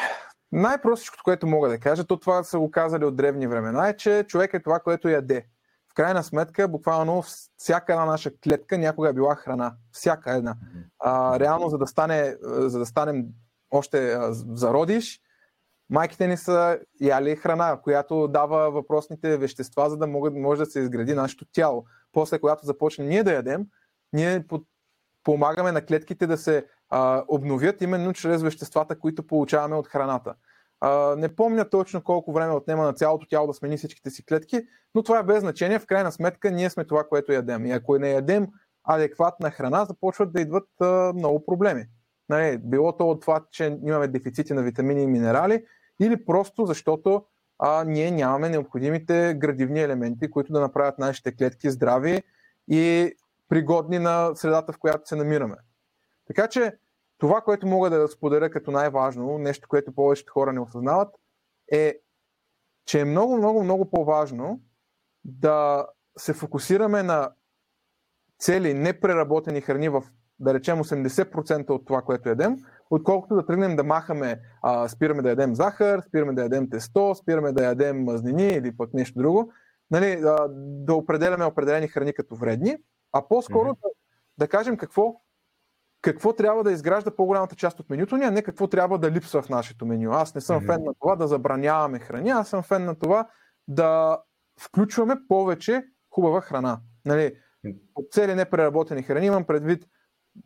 [0.52, 4.26] най-простичкото, което мога да кажа, то това са го казали от древни времена, е, че
[4.28, 5.46] човек е това, което яде
[5.92, 7.24] в крайна сметка, буквално
[7.58, 9.76] всяка една наша клетка някога е била храна.
[9.92, 10.56] Всяка една.
[11.00, 13.26] А, реално, за да, стане, за да станем
[13.72, 14.18] още
[14.54, 15.22] зародиш,
[15.92, 20.80] майките ни са яли храна, която дава въпросните вещества, за да могат, може да се
[20.80, 21.86] изгради нашето тяло.
[22.12, 23.66] После, когато започнем ние да ядем,
[24.14, 24.46] ние
[25.24, 30.36] помагаме на клетките да се а, обновят именно чрез веществата, които получаваме от храната.
[30.80, 34.62] А, не помня точно колко време отнема на цялото тяло да смени всичките си клетки,
[34.96, 35.80] но това е без значение.
[35.80, 37.66] В крайна сметка ние сме това, което ядем.
[37.66, 38.48] И ако не ядем
[38.84, 41.86] адекватна храна, започват да идват а, много проблеми.
[42.30, 45.66] Нали, било то от това, че имаме дефицити на витамини и минерали,
[46.02, 47.26] или просто защото
[47.60, 52.24] а, ние нямаме необходимите градивни елементи, които да направят нашите клетки здрави
[52.68, 53.14] и
[53.50, 55.56] пригодни на средата, в която се намираме.
[56.28, 56.78] Така че
[57.18, 61.16] това, което мога да споделя като най-важно, нещо, което повечето хора не осъзнават,
[61.72, 61.96] е,
[62.86, 64.62] че е много, много, много по-важно
[65.24, 65.88] да
[66.18, 67.32] се фокусираме на
[68.40, 70.04] цели непреработени храни в,
[70.40, 72.58] да речем, 80% от това, което ядем,
[72.92, 77.52] отколкото да тръгнем да махаме, а, спираме да ядем захар, спираме да ядем тесто, спираме
[77.52, 79.52] да ядем мазнини или пък нещо друго,
[79.92, 80.48] нали, а,
[80.86, 82.78] да определяме определени храни като вредни,
[83.12, 83.82] а по-скоро mm-hmm.
[83.84, 83.90] да,
[84.38, 85.22] да кажем какво
[86.02, 89.42] какво трябва да изгражда по-голямата част от менюто ни, а не какво трябва да липсва
[89.42, 90.12] в нашето меню.
[90.12, 90.66] Аз не съм mm-hmm.
[90.66, 93.28] фен на това да забраняваме храни, аз съм фен на това
[93.68, 94.20] да
[94.60, 96.80] включваме повече хубава храна.
[97.06, 97.36] Нали,
[97.96, 99.86] от цели непреработени храни имам предвид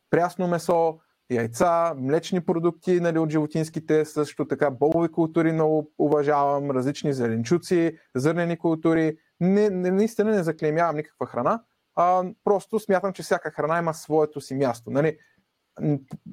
[0.10, 7.14] прясно месо, яйца, млечни продукти нали, от животинските, също така болови култури много уважавам, различни
[7.14, 9.18] зеленчуци, зърнени култури.
[9.40, 11.64] Не, не, наистина не заклеймявам никаква храна,
[11.96, 14.92] а просто смятам, че всяка храна има своето си място.
[14.92, 15.18] Нали,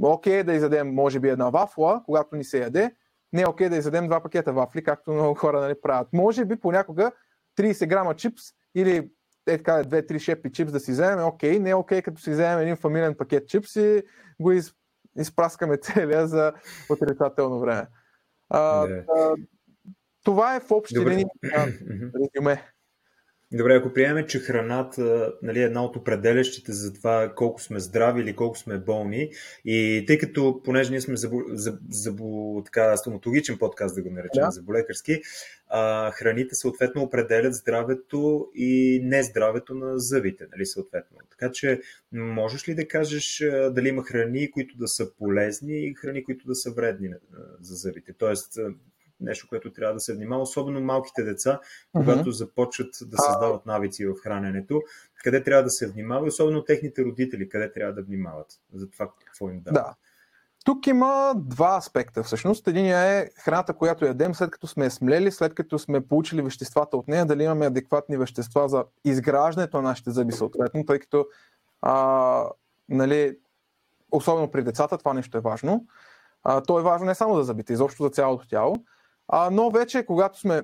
[0.02, 2.94] окей okay, да изядем, може би, една вафла, когато ни се яде,
[3.32, 6.08] не е окей да изядем два пакета вафли, както много хора нали, правят.
[6.12, 7.12] Може би понякога
[7.58, 8.42] 30 грама чипс
[8.74, 9.10] или
[9.46, 12.58] е така 2-3 шепи чипс да си вземем, окей, не е окей като си вземем
[12.58, 14.02] един фамилен пакет чипс и
[14.40, 14.72] го из,
[15.18, 16.52] изпраскаме целия за
[16.90, 17.86] отрицателно време.
[18.48, 19.04] А, yeah.
[19.16, 19.34] а,
[20.24, 21.24] това е в общи линии
[22.14, 22.71] резюме.
[23.54, 28.22] Добре, ако приемем, че храната нали, е една от определящите за това колко сме здрави
[28.22, 29.30] или колко сме болни,
[29.64, 34.44] и тъй като, понеже ние сме забо, забо, забо, така, стоматологичен подкаст, да го наречем,
[34.44, 34.50] да.
[34.50, 35.20] заболекарски,
[35.68, 41.18] а, храните съответно определят здравето и нездравето на зъбите, нали, съответно.
[41.30, 41.80] Така че,
[42.12, 46.54] можеш ли да кажеш дали има храни, които да са полезни и храни, които да
[46.54, 47.08] са вредни
[47.60, 48.12] за зъбите?
[48.18, 48.58] Тоест,
[49.22, 51.60] нещо, което трябва да се внимава, особено малките деца,
[51.92, 52.36] когато uh-huh.
[52.36, 54.82] започват да създават навици в храненето,
[55.24, 59.50] къде трябва да се внимава, особено техните родители, къде трябва да внимават за това какво
[59.50, 59.74] им дават.
[59.74, 59.94] Да.
[60.64, 62.68] Тук има два аспекта всъщност.
[62.68, 67.08] Единия е храната, която ядем след като сме смлели, след като сме получили веществата от
[67.08, 71.26] нея, дали имаме адекватни вещества за изграждането на нашите зъби съответно, тъй като
[71.80, 72.46] а,
[72.88, 73.36] нали,
[74.12, 75.86] особено при децата това нещо е важно.
[76.42, 78.76] А, то е важно не само за зъбите, изобщо за цялото тяло.
[79.28, 80.62] А, но вече, когато сме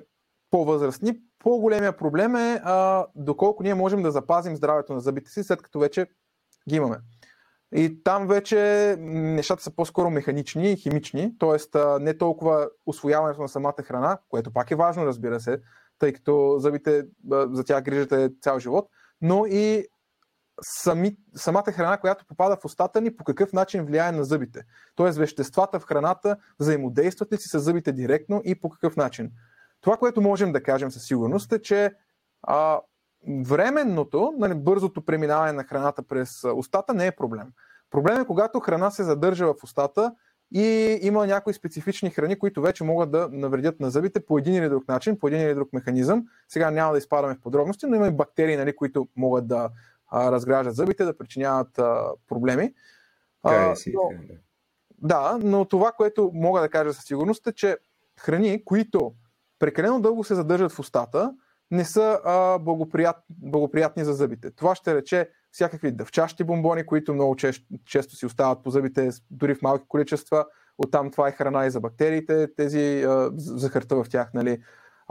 [0.51, 5.61] по-възрастни, по-големия проблем е а, доколко ние можем да запазим здравето на зъбите си, след
[5.61, 6.05] като вече
[6.69, 6.97] ги имаме.
[7.75, 11.79] И там вече нещата са по-скоро механични и химични, т.е.
[11.99, 15.61] не толкова освояването на самата храна, което пак е важно, разбира се,
[15.99, 17.03] тъй като зъбите
[17.51, 18.89] за тях грижата цял живот,
[19.21, 19.85] но и
[20.61, 24.61] сами, самата храна, която попада в устата ни, по какъв начин влияе на зъбите.
[24.95, 29.31] Тоест веществата в храната взаимодействат ли си с зъбите директно и по какъв начин.
[29.81, 31.93] Това, което можем да кажем със сигурност е, че
[32.43, 32.79] а,
[33.45, 37.47] временното, нали, бързото преминаване на храната през устата не е проблем.
[37.91, 40.13] Проблем е когато храна се задържа в устата
[40.51, 44.69] и има някои специфични храни, които вече могат да навредят на зъбите по един или
[44.69, 46.25] друг начин, по един или друг механизъм.
[46.47, 49.69] Сега няма да изпадаме в подробности, но има и бактерии, нали, които могат да
[50.11, 52.73] а, разграждат зъбите, да причиняват а, проблеми.
[53.43, 54.11] А, но,
[55.01, 57.77] да, но това, което мога да кажа със сигурност е, че
[58.19, 59.13] храни, които
[59.59, 61.33] прекалено дълго се задържат в устата,
[61.71, 64.51] не са а, благоприят, благоприятни за зъбите.
[64.51, 69.55] Това ще рече всякакви дъвчащи бомбони, които много често, често си остават по зъбите, дори
[69.55, 70.45] в малки количества.
[70.77, 74.33] Оттам това е храна и за бактериите, тези а, захарта в тях.
[74.33, 74.61] Нали.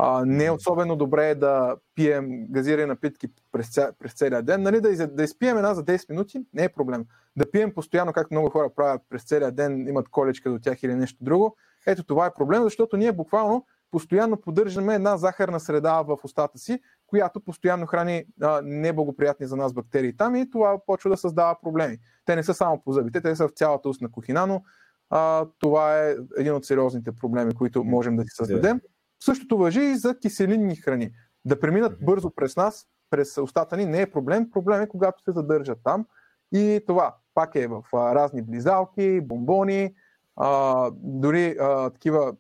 [0.01, 4.63] А, не е особено добре да пием газирани напитки през, ця, през целия ден.
[4.63, 7.05] Нали, да, да изпием една за 10 минути не е проблем.
[7.37, 10.95] Да пием постоянно, както много хора правят през целия ден, имат колечка до тях или
[10.95, 11.57] нещо друго.
[11.87, 16.81] Ето това е проблем, защото ние буквално постоянно поддържаме една захарна среда в устата си,
[17.07, 21.99] която постоянно храни а, неблагоприятни за нас бактерии там и това почва да създава проблеми.
[22.25, 24.63] Те не са само по зъбите, те са в цялата устна кухина, но
[25.11, 28.81] а, това е един от сериозните проблеми, които можем да си създадем.
[29.21, 31.11] Същото въжи и за киселинни храни.
[31.45, 34.51] Да преминат бързо през нас, през устата ни не е проблем.
[34.51, 36.07] Проблем е когато се задържат там.
[36.53, 39.95] И това пак е в а, разни близалки, бомбони,
[40.37, 42.35] а, дори а, такива.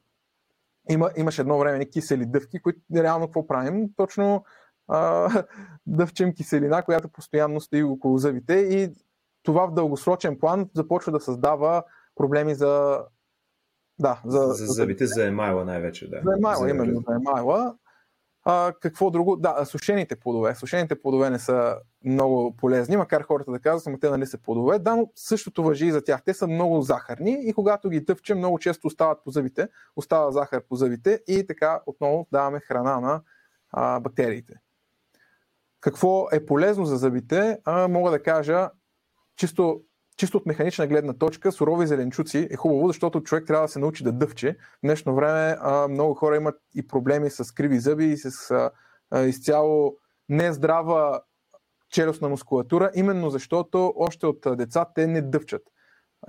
[0.91, 3.89] Има, имаше едно време кисели дъвки, които реално какво правим?
[3.97, 4.45] Точно
[4.89, 5.31] а,
[5.87, 8.93] дъвчем киселина, която постоянно стои около зъбите и
[9.43, 11.83] това в дългосрочен план започва да създава
[12.15, 13.03] проблеми за
[14.01, 16.11] да, за, за зъбите, за емайла най-вече.
[16.11, 16.21] Да.
[16.25, 17.75] За емайла, за именно за емайла.
[18.45, 19.37] А, какво друго?
[19.37, 20.55] Да, сушените плодове.
[20.55, 24.79] Сушените плодове не са много полезни, макар хората да казват, ама те нали са плодове.
[24.79, 26.23] Да, но същото въжи и за тях.
[26.25, 30.63] Те са много захарни и когато ги тъвче, много често остават по зъбите, остава захар
[30.69, 33.23] по зъбите и така отново даваме храна на
[33.71, 34.55] а, бактериите.
[35.81, 37.59] Какво е полезно за зъбите?
[37.65, 38.71] А, мога да кажа
[39.37, 39.83] чисто
[40.19, 44.05] чисто от механична гледна точка, сурови зеленчуци е хубаво, защото човек трябва да се научи
[44.05, 44.53] да дъвче.
[44.53, 48.51] В днешно време а, много хора имат и проблеми с криви зъби и с
[49.11, 49.97] а, изцяло
[50.29, 51.21] нездрава
[51.91, 55.63] челюстна мускулатура, именно защото още от деца те не дъвчат.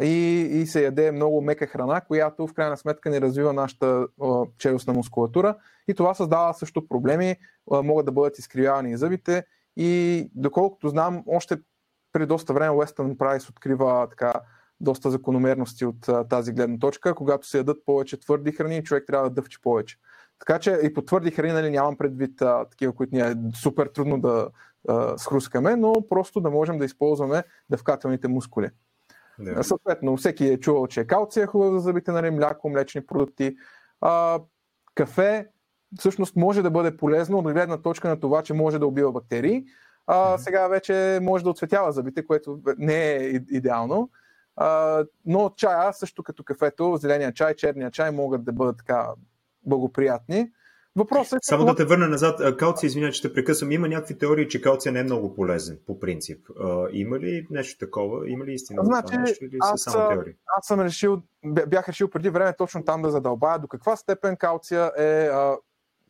[0.02, 4.46] И, и се яде много мека храна, която в крайна сметка не развива нашата а,
[4.58, 5.56] челюстна мускулатура
[5.88, 7.36] и това създава също проблеми,
[7.72, 9.44] а, могат да бъдат изкривявани зъбите
[9.78, 11.58] и доколкото знам, още
[12.14, 14.34] преди доста време Western Price открива така
[14.82, 17.16] доста закономерности от а, тази гледна точка.
[17.16, 19.98] Когато се ядат повече твърди храни, човек трябва да дъвчи повече.
[20.40, 23.88] Така че и по твърди храни нали, нямам предвид а, такива, които ни е супер
[23.88, 24.50] трудно да
[24.88, 28.70] а, схрускаме, но просто да можем да използваме дъвкателните мускули.
[29.40, 29.62] Yeah.
[29.62, 33.56] Съответно, всеки е чувал, че калция е хубаво за зъбите, нали, мляко, млечни продукти.
[34.02, 34.40] А,
[34.96, 35.48] кафе
[35.98, 39.66] всъщност може да бъде полезно от гледна точка на това, че може да убива бактерии,
[40.12, 43.18] а, сега вече може да отцветява зъбите, което не е
[43.52, 44.10] идеално.
[44.56, 49.08] А, но чая, също като кафето, зеления чай, черния чай могат да бъдат така
[49.66, 50.52] благоприятни.
[50.96, 51.40] Въпросът е.
[51.42, 52.58] Само да те върна назад.
[52.58, 53.72] Калция, извиня, че те прекъсвам.
[53.72, 56.48] Има някакви теории, че калция не е много полезен, по принцип.
[56.92, 58.30] Има ли нещо такова?
[58.30, 58.82] Има ли истина?
[58.86, 60.34] Значи, това нещо, или аз, са само теории?
[60.58, 61.22] аз съм решил,
[61.68, 65.58] бях решил преди време точно там да задълбая до каква степен калция е а,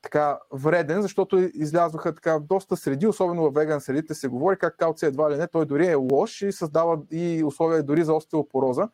[0.01, 5.05] така вреден, защото излязоха така доста среди, особено в веган средите се говори как калци
[5.05, 8.89] едва ли не, той дори е лош и създава и условия дори за остеопороза.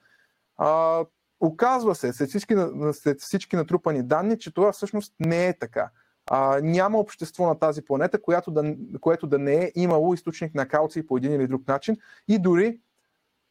[0.58, 1.04] А,
[1.40, 2.56] оказва се, след всички,
[2.94, 5.90] след всички натрупани данни, че това всъщност не е така.
[6.32, 10.68] А, няма общество на тази планета, което да, което да не е имало източник на
[10.68, 11.98] калци по един или друг начин.
[12.28, 12.80] И дори,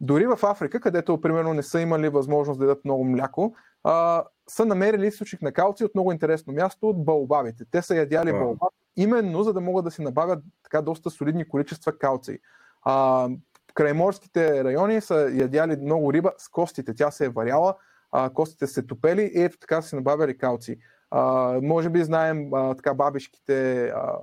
[0.04, 4.64] дори в Африка, където примерно не са имали възможност да дадат много мляко, а, са
[4.64, 7.64] намерили източник на калци от много интересно място от балбабите.
[7.70, 8.38] Те са ядяли wow.
[8.38, 12.38] балбаб, именно за да могат да си набавят така доста солидни количества калци.
[12.82, 13.28] А,
[13.74, 16.94] крайморските райони са ядяли много риба с костите.
[16.94, 17.74] Тя се е варяла,
[18.12, 20.78] а, костите се топели и ето така са си набавяли калци.
[21.10, 24.18] А, може би знаем а, така бабишките, а,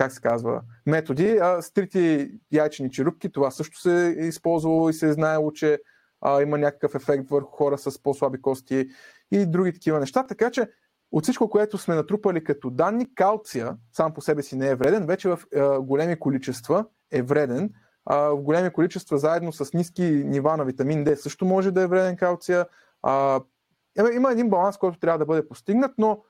[0.00, 1.38] как се казва, методи.
[1.42, 5.78] А, стрити яйчени черупки, това също се е използвало и се е знаело, че
[6.20, 8.88] а, има някакъв ефект върху хора с по-слаби кости
[9.30, 10.26] и други такива неща.
[10.26, 10.70] Така че
[11.12, 15.06] от всичко, което сме натрупали като данни, калция сам по себе си не е вреден,
[15.06, 17.70] вече в а, големи количества е вреден.
[18.06, 21.86] А, в големи количества, заедно с ниски нива на витамин D, също може да е
[21.86, 22.66] вреден калция.
[23.02, 23.40] А,
[24.14, 26.22] има един баланс, който трябва да бъде постигнат, но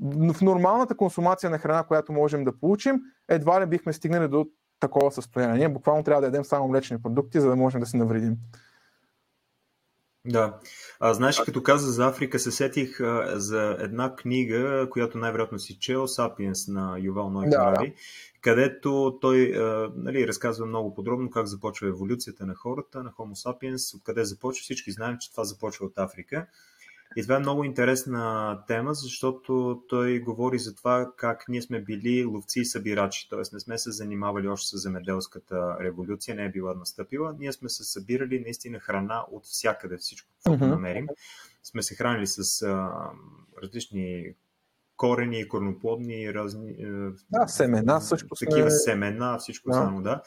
[0.00, 4.46] в нормалната консумация на храна, която можем да получим, едва ли бихме стигнали до
[4.80, 5.58] такова състояние.
[5.58, 8.36] Ние буквално трябва да ядем само млечни продукти, за да можем да се навредим.
[10.24, 10.58] Да.
[11.00, 15.78] А, знаеш, като каза за Африка, се сетих а, за една книга, която най-вероятно си
[15.78, 17.92] чел, Сапиенс на Ювал Ной да, да.
[18.40, 23.96] където той а, нали, разказва много подробно как започва еволюцията на хората, на Homo sapiens,
[23.96, 24.62] откъде започва.
[24.62, 26.46] Всички знаем, че това започва от Африка.
[27.16, 32.24] И това е много интересна тема, защото той говори за това как ние сме били
[32.24, 33.42] ловци и събирачи, т.е.
[33.52, 37.36] не сме се занимавали още с земеделската революция, не е била настъпила.
[37.38, 40.68] Ние сме се събирали наистина храна от всякъде, всичко, което mm-hmm.
[40.68, 41.06] намерим.
[41.62, 42.90] Сме се хранили с а,
[43.62, 44.34] различни
[45.00, 46.70] корени, корноплодни, разни...
[46.70, 46.86] Е,
[47.30, 48.28] да, семена също.
[48.28, 48.92] Такива сме...
[48.92, 49.74] семена, всичко да.
[49.74, 50.22] само, да.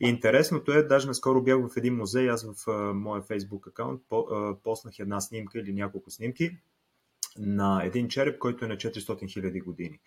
[0.00, 4.00] И интересното е, даже наскоро бях в един музей, аз в а, моя Facebook аккаунт
[4.08, 6.58] по, а, поснах една снимка или няколко снимки
[7.38, 10.00] на един череп, който е на 400 000 години.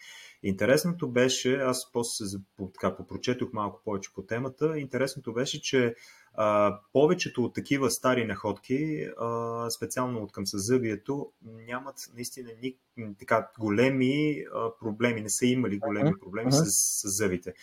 [0.44, 2.26] Интересното беше, аз после
[2.74, 5.96] така, попрочетох малко повече по темата, интересното беше, че
[6.34, 12.78] а, повечето от такива стари находки, а, специално от към съзъбието, нямат наистина ни,
[13.20, 16.64] така големи а, проблеми, не са имали големи проблеми uh-huh.
[16.64, 17.54] с, с зъбите.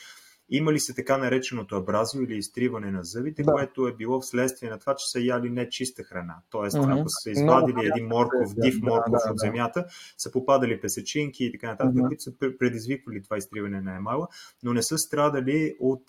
[0.50, 3.52] Има ли се така нареченото абразио или изтриване на зъбите, да.
[3.52, 6.34] което е било вследствие на това, че са яли не чиста храна.
[6.50, 7.00] Тоест, mm-hmm.
[7.00, 9.84] ако са извадили Много един морков, див морков да, да, от земята,
[10.18, 12.08] са попадали песечинки и така нататък, mm-hmm.
[12.08, 14.28] които са предизвиквали това изтриване на емала,
[14.62, 16.02] но не са страдали от,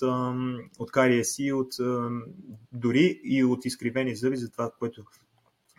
[0.80, 1.72] от кариеси, от,
[2.72, 5.04] дори и от изкривени зъби за това, което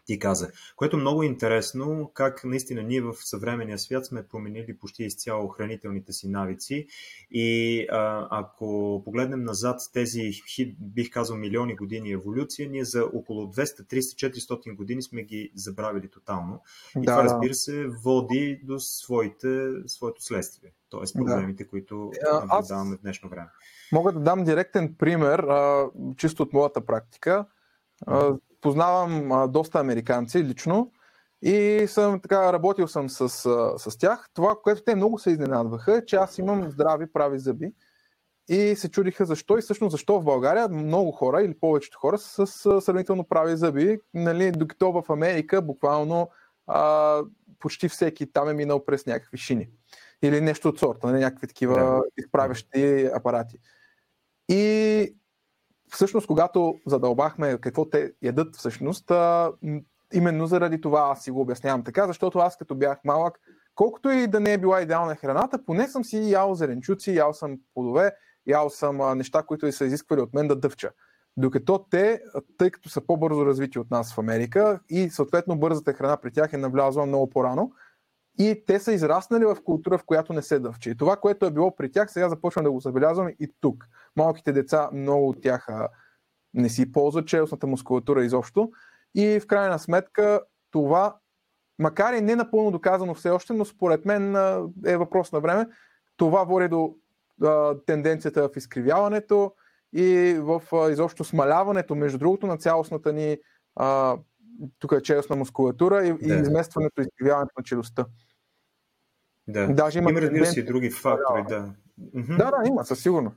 [0.07, 0.51] ти каза.
[0.77, 6.13] Което е много интересно, как наистина ние в съвременния свят сме променили почти изцяло хранителните
[6.13, 6.87] си навици
[7.31, 10.31] и а, ако погледнем назад тези,
[10.81, 16.11] бих казал, милиони години еволюция, ние за около 200, 300, 400 години сме ги забравили
[16.11, 16.63] тотално.
[16.97, 21.19] И да, това, разбира се, води до своите, своето следствие, т.е.
[21.19, 21.71] проблемите, да.
[21.71, 23.49] които наблюдаваме в днешно време.
[23.93, 27.47] Мога да дам директен пример, а, чисто от моята практика.
[28.07, 30.93] А, познавам а, доста американци лично
[31.43, 33.29] и съм така, работил съм с,
[33.79, 34.29] с тях.
[34.35, 37.73] Това, което те много се изненадваха, е, че аз имам здрави прави зъби
[38.49, 42.47] и се чудиха защо и всъщност защо в България много хора или повечето хора са
[42.47, 46.31] с сравнително прави зъби, нали, докато в Америка буквално
[46.67, 47.23] а,
[47.59, 49.69] почти всеки там е минал през някакви шини
[50.23, 53.59] или нещо от сорта, нали, някакви такива изправящи апарати.
[54.49, 55.17] И
[55.91, 59.53] всъщност, когато задълбахме какво те ядат всъщност, а,
[60.13, 63.39] именно заради това аз си го обяснявам така, защото аз като бях малък,
[63.75, 67.57] колкото и да не е била идеална храната, поне съм си ял зеленчуци, ял съм
[67.75, 68.13] плодове,
[68.47, 70.91] ял съм а, неща, които са изисквали от мен да дъвча.
[71.37, 72.21] Докато те,
[72.59, 76.53] тъй като са по-бързо развити от нас в Америка и съответно бързата храна при тях
[76.53, 77.73] е навлязла много по-рано,
[78.39, 80.91] и те са израснали в култура, в която не се дъвче.
[80.91, 83.85] И това, което е било при тях, сега започвам да го забелязвам и тук.
[84.17, 85.69] Малките деца, много от тях
[86.55, 88.71] не си ползват челюстната мускулатура изобщо.
[89.15, 91.17] И в крайна сметка това,
[91.79, 94.37] макар и не напълно доказано все още, но според мен
[94.87, 95.67] е въпрос на време,
[96.17, 96.95] това води до
[97.45, 99.53] а, тенденцията в изкривяването
[99.93, 103.39] и в а, изобщо смаляването, между другото, на цялостната ни
[103.77, 104.17] а,
[104.79, 106.35] тук е челюстна мускулатура и, да.
[106.35, 108.07] и изместването и изкривяването на челюстта.
[109.49, 109.67] Да.
[109.67, 111.75] Даже има, има разбира се, и други фактори, да.
[112.15, 113.37] Да, да, има, със сигурност.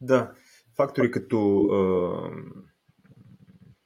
[0.00, 0.32] Да.
[0.76, 2.30] Фактори като а,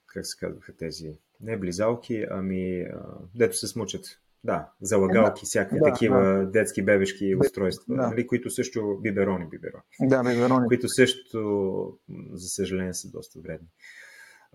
[0.07, 3.01] как се казваха тези, не близалки, ами а,
[3.35, 4.05] дето се смучат.
[4.45, 6.51] да, залагалки, да, всякакви да, такива да.
[6.51, 8.09] детски бебешки устройства, да.
[8.09, 9.83] нали, които също биберони, биберони.
[10.01, 10.67] Да, биберони.
[10.67, 11.99] Които също,
[12.33, 13.69] за съжаление, са доста вредни.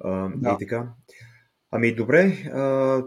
[0.03, 0.51] А, да.
[0.51, 0.93] И така.
[1.71, 3.03] Ами добре, а,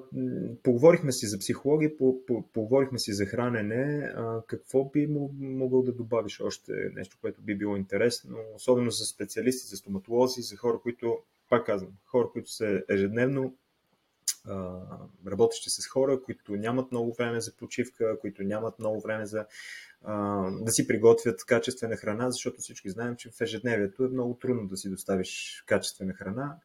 [0.63, 4.13] поговорихме си за психология, по, по, поговорихме си за хранене.
[4.17, 5.07] А, какво би
[5.41, 10.57] могъл да добавиш още нещо, което би било интересно, особено за специалисти, за стоматолози, за
[10.57, 13.55] хора, които, пак казвам, хора, които са ежедневно
[14.45, 14.81] а,
[15.27, 19.47] работещи с хора, които нямат много време за почивка, които нямат много време за
[20.03, 24.69] а, да си приготвят качествена храна, защото всички знаем, че в ежедневието е много трудно
[24.69, 26.57] да си доставиш качествена храна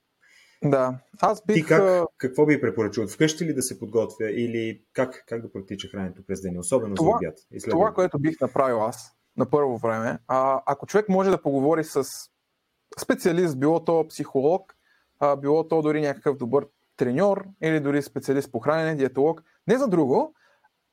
[0.63, 1.55] да, аз бих...
[1.55, 3.07] Ти как, какво би препоръчал?
[3.07, 7.11] Вкъщи ли да се подготвя или как, как да протича храненето през деня, особено това,
[7.11, 7.37] за обяд?
[7.51, 11.83] И това, което бих направил аз на първо време, а, ако човек може да поговори
[11.83, 12.03] с
[12.99, 14.75] специалист, било то психолог,
[15.19, 19.87] а, било то дори някакъв добър треньор или дори специалист по хранене, диетолог, не за
[19.87, 20.33] друго,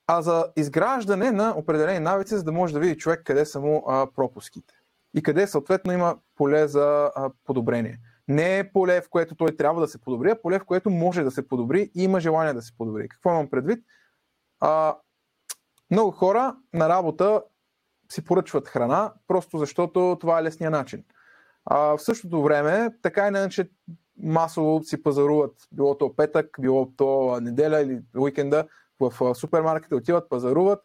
[0.06, 3.84] а за изграждане на определени навици, за да може да види човек къде са му
[3.86, 4.74] а, пропуските
[5.14, 7.98] и къде съответно има поле за а, подобрение
[8.28, 11.22] не е поле, в което той трябва да се подобри, а поле, в което може
[11.22, 13.08] да се подобри и има желание да се подобри.
[13.08, 13.84] Какво имам предвид?
[14.60, 14.96] А,
[15.90, 17.42] много хора на работа
[18.12, 21.04] си поръчват храна, просто защото това е лесния начин.
[21.64, 23.70] А, в същото време, така и иначе
[24.16, 28.68] масово си пазаруват, било то петък, било то неделя или уикенда
[29.00, 30.82] в супермаркета, отиват, пазаруват,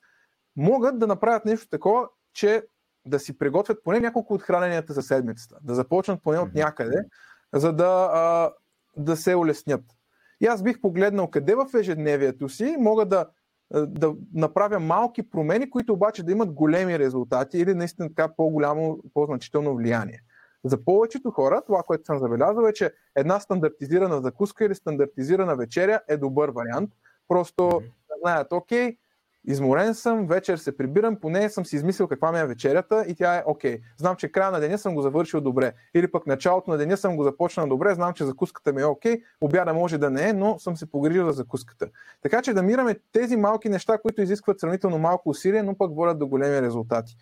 [0.55, 2.63] могат да направят нещо такова, че
[3.05, 7.05] да си приготвят поне няколко от храненията за седмицата, да започнат поне от някъде,
[7.53, 8.51] за да, а,
[8.97, 9.81] да се улеснят.
[10.41, 13.25] И аз бих погледнал къде в ежедневието си мога да,
[13.71, 19.75] да направя малки промени, които обаче да имат големи резултати или наистина така по-голямо, по-значително
[19.75, 20.21] влияние.
[20.63, 26.01] За повечето хора, това, което съм забелязал е, че една стандартизирана закуска или стандартизирана вечеря
[26.07, 26.89] е добър вариант.
[27.27, 27.91] Просто mm-hmm.
[28.21, 28.97] знаят, окей,
[29.47, 33.35] Изморен съм, вечер се прибирам, поне съм си измислил каква ми е вечерята и тя
[33.35, 33.77] е окей.
[33.77, 33.81] Okay.
[33.97, 35.73] Знам, че края на деня съм го завършил добре.
[35.93, 39.15] Или пък началото на деня съм го започнал добре, знам, че закуската ми е окей,
[39.15, 39.23] okay.
[39.41, 41.87] обяда може да не е, но съм се погрижил за закуската.
[42.21, 46.19] Така че да мираме тези малки неща, които изискват сравнително малко усилие, но пък водят
[46.19, 47.15] до големи резултати.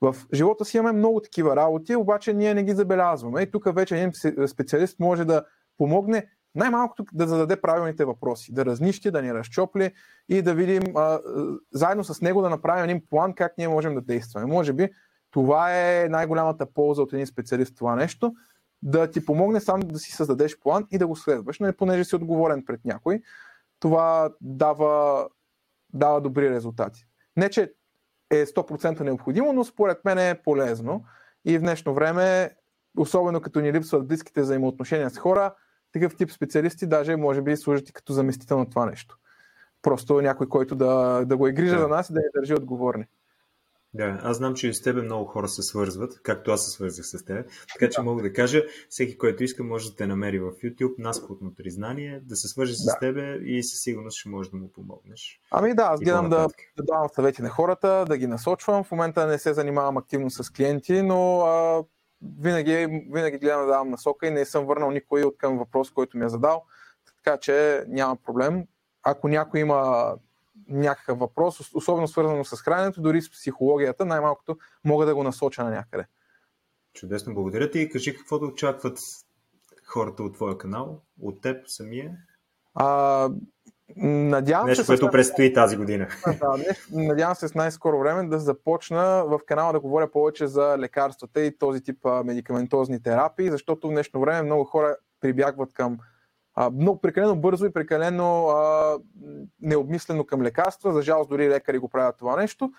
[0.00, 3.42] В живота си имаме много такива работи, обаче ние не ги забелязваме.
[3.42, 4.12] И тук вече един
[4.46, 5.44] специалист може да
[5.78, 9.92] помогне най-малкото да зададе правилните въпроси, да разнищи, да ни разчопли
[10.28, 11.20] и да видим а,
[11.72, 14.46] заедно с него да направим един план как ние можем да действаме.
[14.46, 14.88] Може би
[15.30, 18.34] това е най-голямата полза от един специалист това нещо,
[18.82, 22.16] да ти помогне сам да си създадеш план и да го следваш, но понеже си
[22.16, 23.22] отговорен пред някой,
[23.80, 25.28] това дава,
[25.92, 27.06] дава добри резултати.
[27.36, 27.72] Не, че
[28.30, 31.04] е 100% необходимо, но според мен е полезно
[31.44, 32.50] и в днешно време,
[32.98, 35.54] особено като ни липсват близките взаимоотношения с хора,
[35.92, 39.18] такъв тип специалисти даже може би служат и като заместител на това нещо.
[39.82, 41.80] Просто някой, който да, да го е грижа да.
[41.80, 43.06] за нас и да ни държи отговорни.
[43.94, 47.06] Да, аз знам, че и с тебе много хора се свързват, както аз се свързах
[47.06, 47.46] с теб.
[47.72, 48.02] Така че да.
[48.02, 52.20] мога да кажа, всеки, който иска, може да те намери в YouTube, Наскот на признание,
[52.24, 52.78] да се свържи да.
[52.78, 55.40] с тебе и със сигурност ще можеш да му помогнеш.
[55.50, 58.84] Ами да, аз гледам да, да давам съвети на хората, да ги насочвам.
[58.84, 61.84] В момента не се занимавам активно с клиенти, но а,
[62.40, 62.72] винаги,
[63.12, 66.24] винаги гледам да давам насока и не съм върнал никой от към въпрос, който ми
[66.24, 66.64] е задал,
[67.16, 68.66] така че няма проблем.
[69.02, 70.12] Ако някой има
[70.68, 75.70] някакъв въпрос, особено свързано с храненето, дори с психологията, най-малкото мога да го насоча на
[75.70, 76.06] някъде.
[76.94, 77.88] Чудесно, благодаря ти.
[77.88, 78.98] Кажи какво да очакват
[79.84, 82.16] хората от твоя канал, от теб самия.
[82.74, 83.30] А,
[83.96, 86.08] Надявам Нещо, се, което предстои тази година.
[86.26, 86.56] Да,
[86.92, 91.58] надявам се с най-скоро време да започна в канала да говоря повече за лекарствата и
[91.58, 95.98] този тип медикаментозни терапии, защото в днешно време много хора прибягват към
[96.54, 98.98] а, много прекалено бързо и прекалено а,
[99.60, 100.92] необмислено към лекарства.
[100.92, 102.72] За жалост дори лекари го правят това нещо.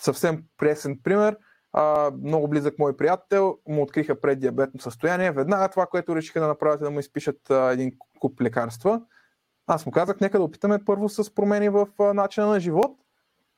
[0.00, 1.36] Съвсем пресен пример.
[1.72, 5.32] А, много близък мой приятел му откриха преддиабетно състояние.
[5.32, 9.00] Веднага това, което решиха да направят е да му изпишат а, един куп лекарства
[9.66, 12.96] аз му казах, нека да опитаме първо с промени в начина на живот.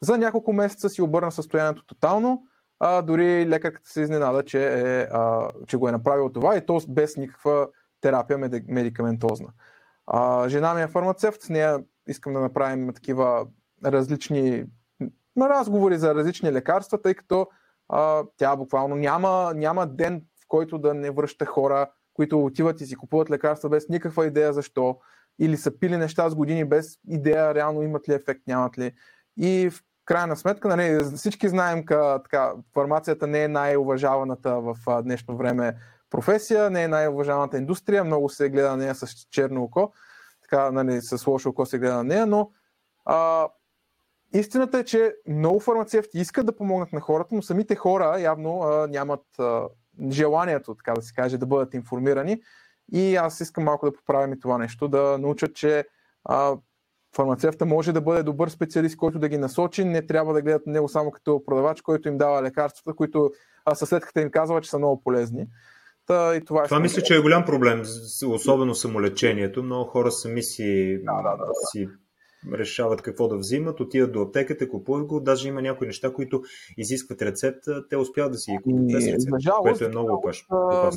[0.01, 2.43] За няколко месеца си обърна състоянието тотално.
[2.81, 6.81] А, дори лекарката се изненада, че, е, а, че го е направил това и то
[6.89, 7.69] без никаква
[8.01, 8.39] терапия
[8.69, 9.49] медикаментозна.
[10.07, 13.47] А, жена ми е фармацевт, с нея искам да направим такива
[13.85, 14.65] различни
[15.41, 17.49] разговори за различни лекарства, тъй като
[17.89, 22.87] а, тя буквално няма, няма ден, в който да не връща хора, които отиват и
[22.87, 24.97] си купуват лекарства без никаква идея защо
[25.39, 28.93] или са пили неща с години без идея реално имат ли ефект, нямат ли.
[29.37, 35.37] И в крайна сметка, нали, всички знаем, ка, така, фармацията не е най-уважаваната в днешно
[35.37, 35.77] време
[36.11, 39.93] професия, не е най-уважаваната индустрия, много се гледа на нея с черно око,
[40.43, 42.51] така, нали, с лошо око се гледа на нея, но
[43.05, 43.49] а,
[44.35, 48.87] истината е, че много фармацевти искат да помогнат на хората, но самите хора явно а,
[48.87, 49.69] нямат а,
[50.11, 52.41] желанието, така да се каже, да бъдат информирани.
[52.93, 55.85] И аз искам малко да поправим и това нещо, да научат, че
[56.25, 56.57] а,
[57.17, 60.89] фармацевта може да бъде добър специалист, който да ги насочи, не трябва да гледат него
[60.89, 63.31] само като продавач, който им дава лекарствата, които
[63.75, 65.47] съседката им казва, че са много полезни.
[66.07, 67.83] Та, и това е това мисля, че е голям проблем,
[68.27, 69.63] особено самолечението.
[69.63, 71.89] Много хора сами си, да, да, да, си
[72.53, 75.21] решават какво да взимат, отиват до аптеката, купуват го.
[75.21, 76.43] Даже има някои неща, които
[76.77, 80.47] изискват рецепта, те успяват да си ги купят без рецепта, жалост, което е много опасно.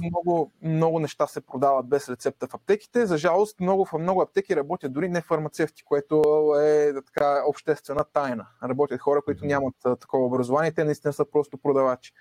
[0.03, 3.05] Много, много неща се продават без рецепта в аптеките.
[3.05, 6.21] За жалост, много, в много аптеки работят дори не фармацевти, което
[6.61, 8.45] е така обществена тайна.
[8.63, 12.13] Работят хора, които нямат такова образование, те наистина са просто продавачи.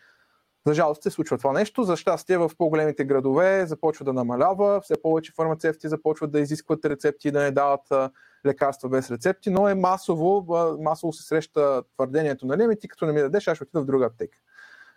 [0.69, 1.83] За жалост се случва това нещо.
[1.83, 7.31] За щастие в по-големите градове започва да намалява, все повече фармацевти започват да изискват рецепти
[7.31, 8.13] да не дават
[8.47, 10.47] лекарства без рецепти, но е масово,
[10.81, 13.85] масово се среща твърдението, нали, ами ти като не ми дадеш, аз ще отида в
[13.85, 14.39] друга аптека.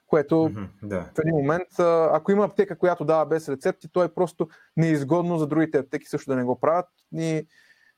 [0.08, 1.02] Което mm-hmm, да.
[1.16, 1.80] в един момент,
[2.12, 4.48] ако има аптека, която дава без рецепти, то е просто
[4.78, 6.88] неизгодно за другите аптеки също да не го правят.
[7.16, 7.48] И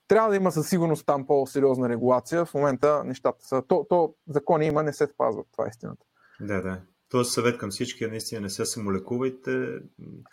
[0.08, 2.46] трябва да има със сигурност там по-сериозна регулация.
[2.46, 3.64] В момента нещата са.
[3.68, 5.48] То, то закони има, не се спазват.
[5.52, 6.06] Това е истината.
[6.42, 6.82] Да, да.
[7.14, 9.80] Този съвет към всички е наистина не се самолекувайте.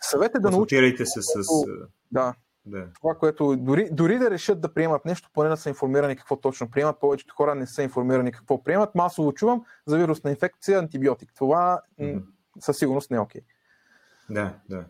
[0.01, 1.43] Съвет е да научите се с.
[2.11, 2.33] Да,
[2.65, 2.87] да.
[3.01, 6.71] Това, което дори, дори да решат да приемат нещо, поне да са информирани какво точно
[6.71, 6.99] приемат.
[6.99, 8.95] Повечето хора не са информирани какво приемат.
[8.95, 11.31] Масово чувам за вирусна инфекция антибиотик.
[11.35, 12.23] Това mm-hmm.
[12.59, 13.41] със сигурност не е окей.
[13.41, 13.45] Okay.
[14.29, 14.85] Да, да.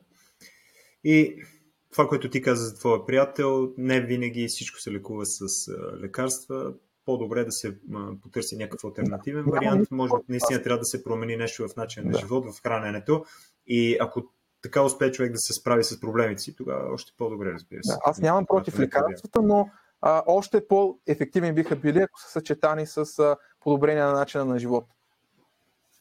[1.03, 1.43] И
[1.91, 5.71] това, което ти каза за твоя приятел, не винаги всичко се лекува с
[6.01, 6.73] лекарства
[7.11, 7.77] по-добре да се
[8.23, 9.91] потърси някакъв альтернативен вариант.
[9.91, 13.25] Може би наистина трябва да се промени нещо в начин на живот, в храненето.
[13.67, 14.23] И ако
[14.61, 17.93] така успее човек да се справи с проблемите си, тогава още по-добре, разбира се.
[17.93, 19.69] Да, аз нямам против лекарствата, но
[20.01, 24.85] а, още по-ефективни биха били, ако са съчетани с а, подобрение на начина на живот.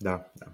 [0.02, 0.46] Да, да.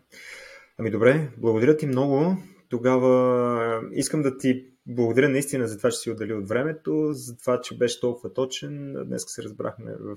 [0.78, 2.36] Ами добре, благодаря ти много.
[2.68, 7.60] Тогава искам да ти благодаря наистина за това, че си отдали от времето, за това,
[7.60, 8.94] че беше толкова точен.
[9.06, 10.16] Днес се разбрахме в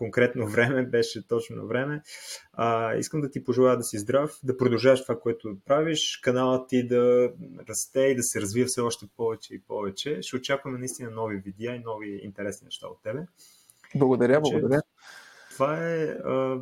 [0.00, 2.02] конкретно време, беше точно време.
[2.52, 6.86] А, искам да ти пожелая да си здрав, да продължаваш това, което правиш, каналът ти
[6.86, 7.32] да
[7.68, 10.22] расте и да се развива все още повече и повече.
[10.22, 13.20] Ще очакваме наистина нови видеа и нови интересни неща от тебе.
[13.94, 14.82] Благодаря, благодаря.
[15.50, 16.04] Това е.
[16.04, 16.60] А,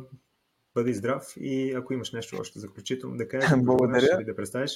[0.73, 4.23] бъди здрав и ако имаш нещо още заключително да кажеш, благодаря.
[4.25, 4.71] да представиш.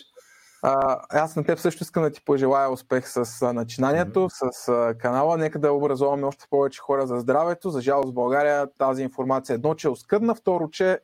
[0.65, 5.37] А, аз на теб също искам да ти пожелая успех с начинанието, с канала.
[5.37, 7.69] Нека да образуваме още повече хора за здравето.
[7.69, 10.99] За жалост в България тази информация едно, че е оскъдна, второ, че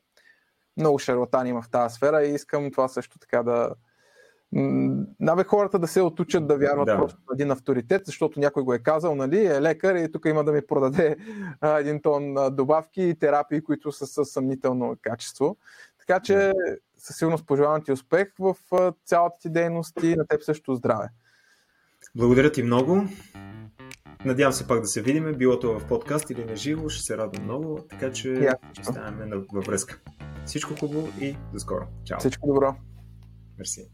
[0.78, 3.70] много шарлатани има в тази сфера и искам това също така да...
[5.20, 6.98] Наве хората да се отучат да вярват да.
[6.98, 10.44] просто на един авторитет, защото някой го е казал, нали, е лекар и тук има
[10.44, 11.18] да ми продаде
[11.62, 15.58] а, един тон добавки и терапии, които са със съмнително качество.
[16.10, 16.54] Така че
[16.98, 18.56] със сигурност пожелавам ти успех в
[19.06, 21.10] цялата ти дейност и на теб също здраве.
[22.16, 23.04] Благодаря ти много.
[24.26, 27.18] Надявам се пак да се видим, било то в подкаст или на живо, ще се
[27.18, 28.58] радвам много, така че yeah.
[28.74, 30.00] ще ставаме във връзка.
[30.46, 31.88] Всичко хубаво и до скоро.
[32.06, 32.20] Чао.
[32.20, 32.76] Всичко добро.
[33.58, 33.92] Мерси.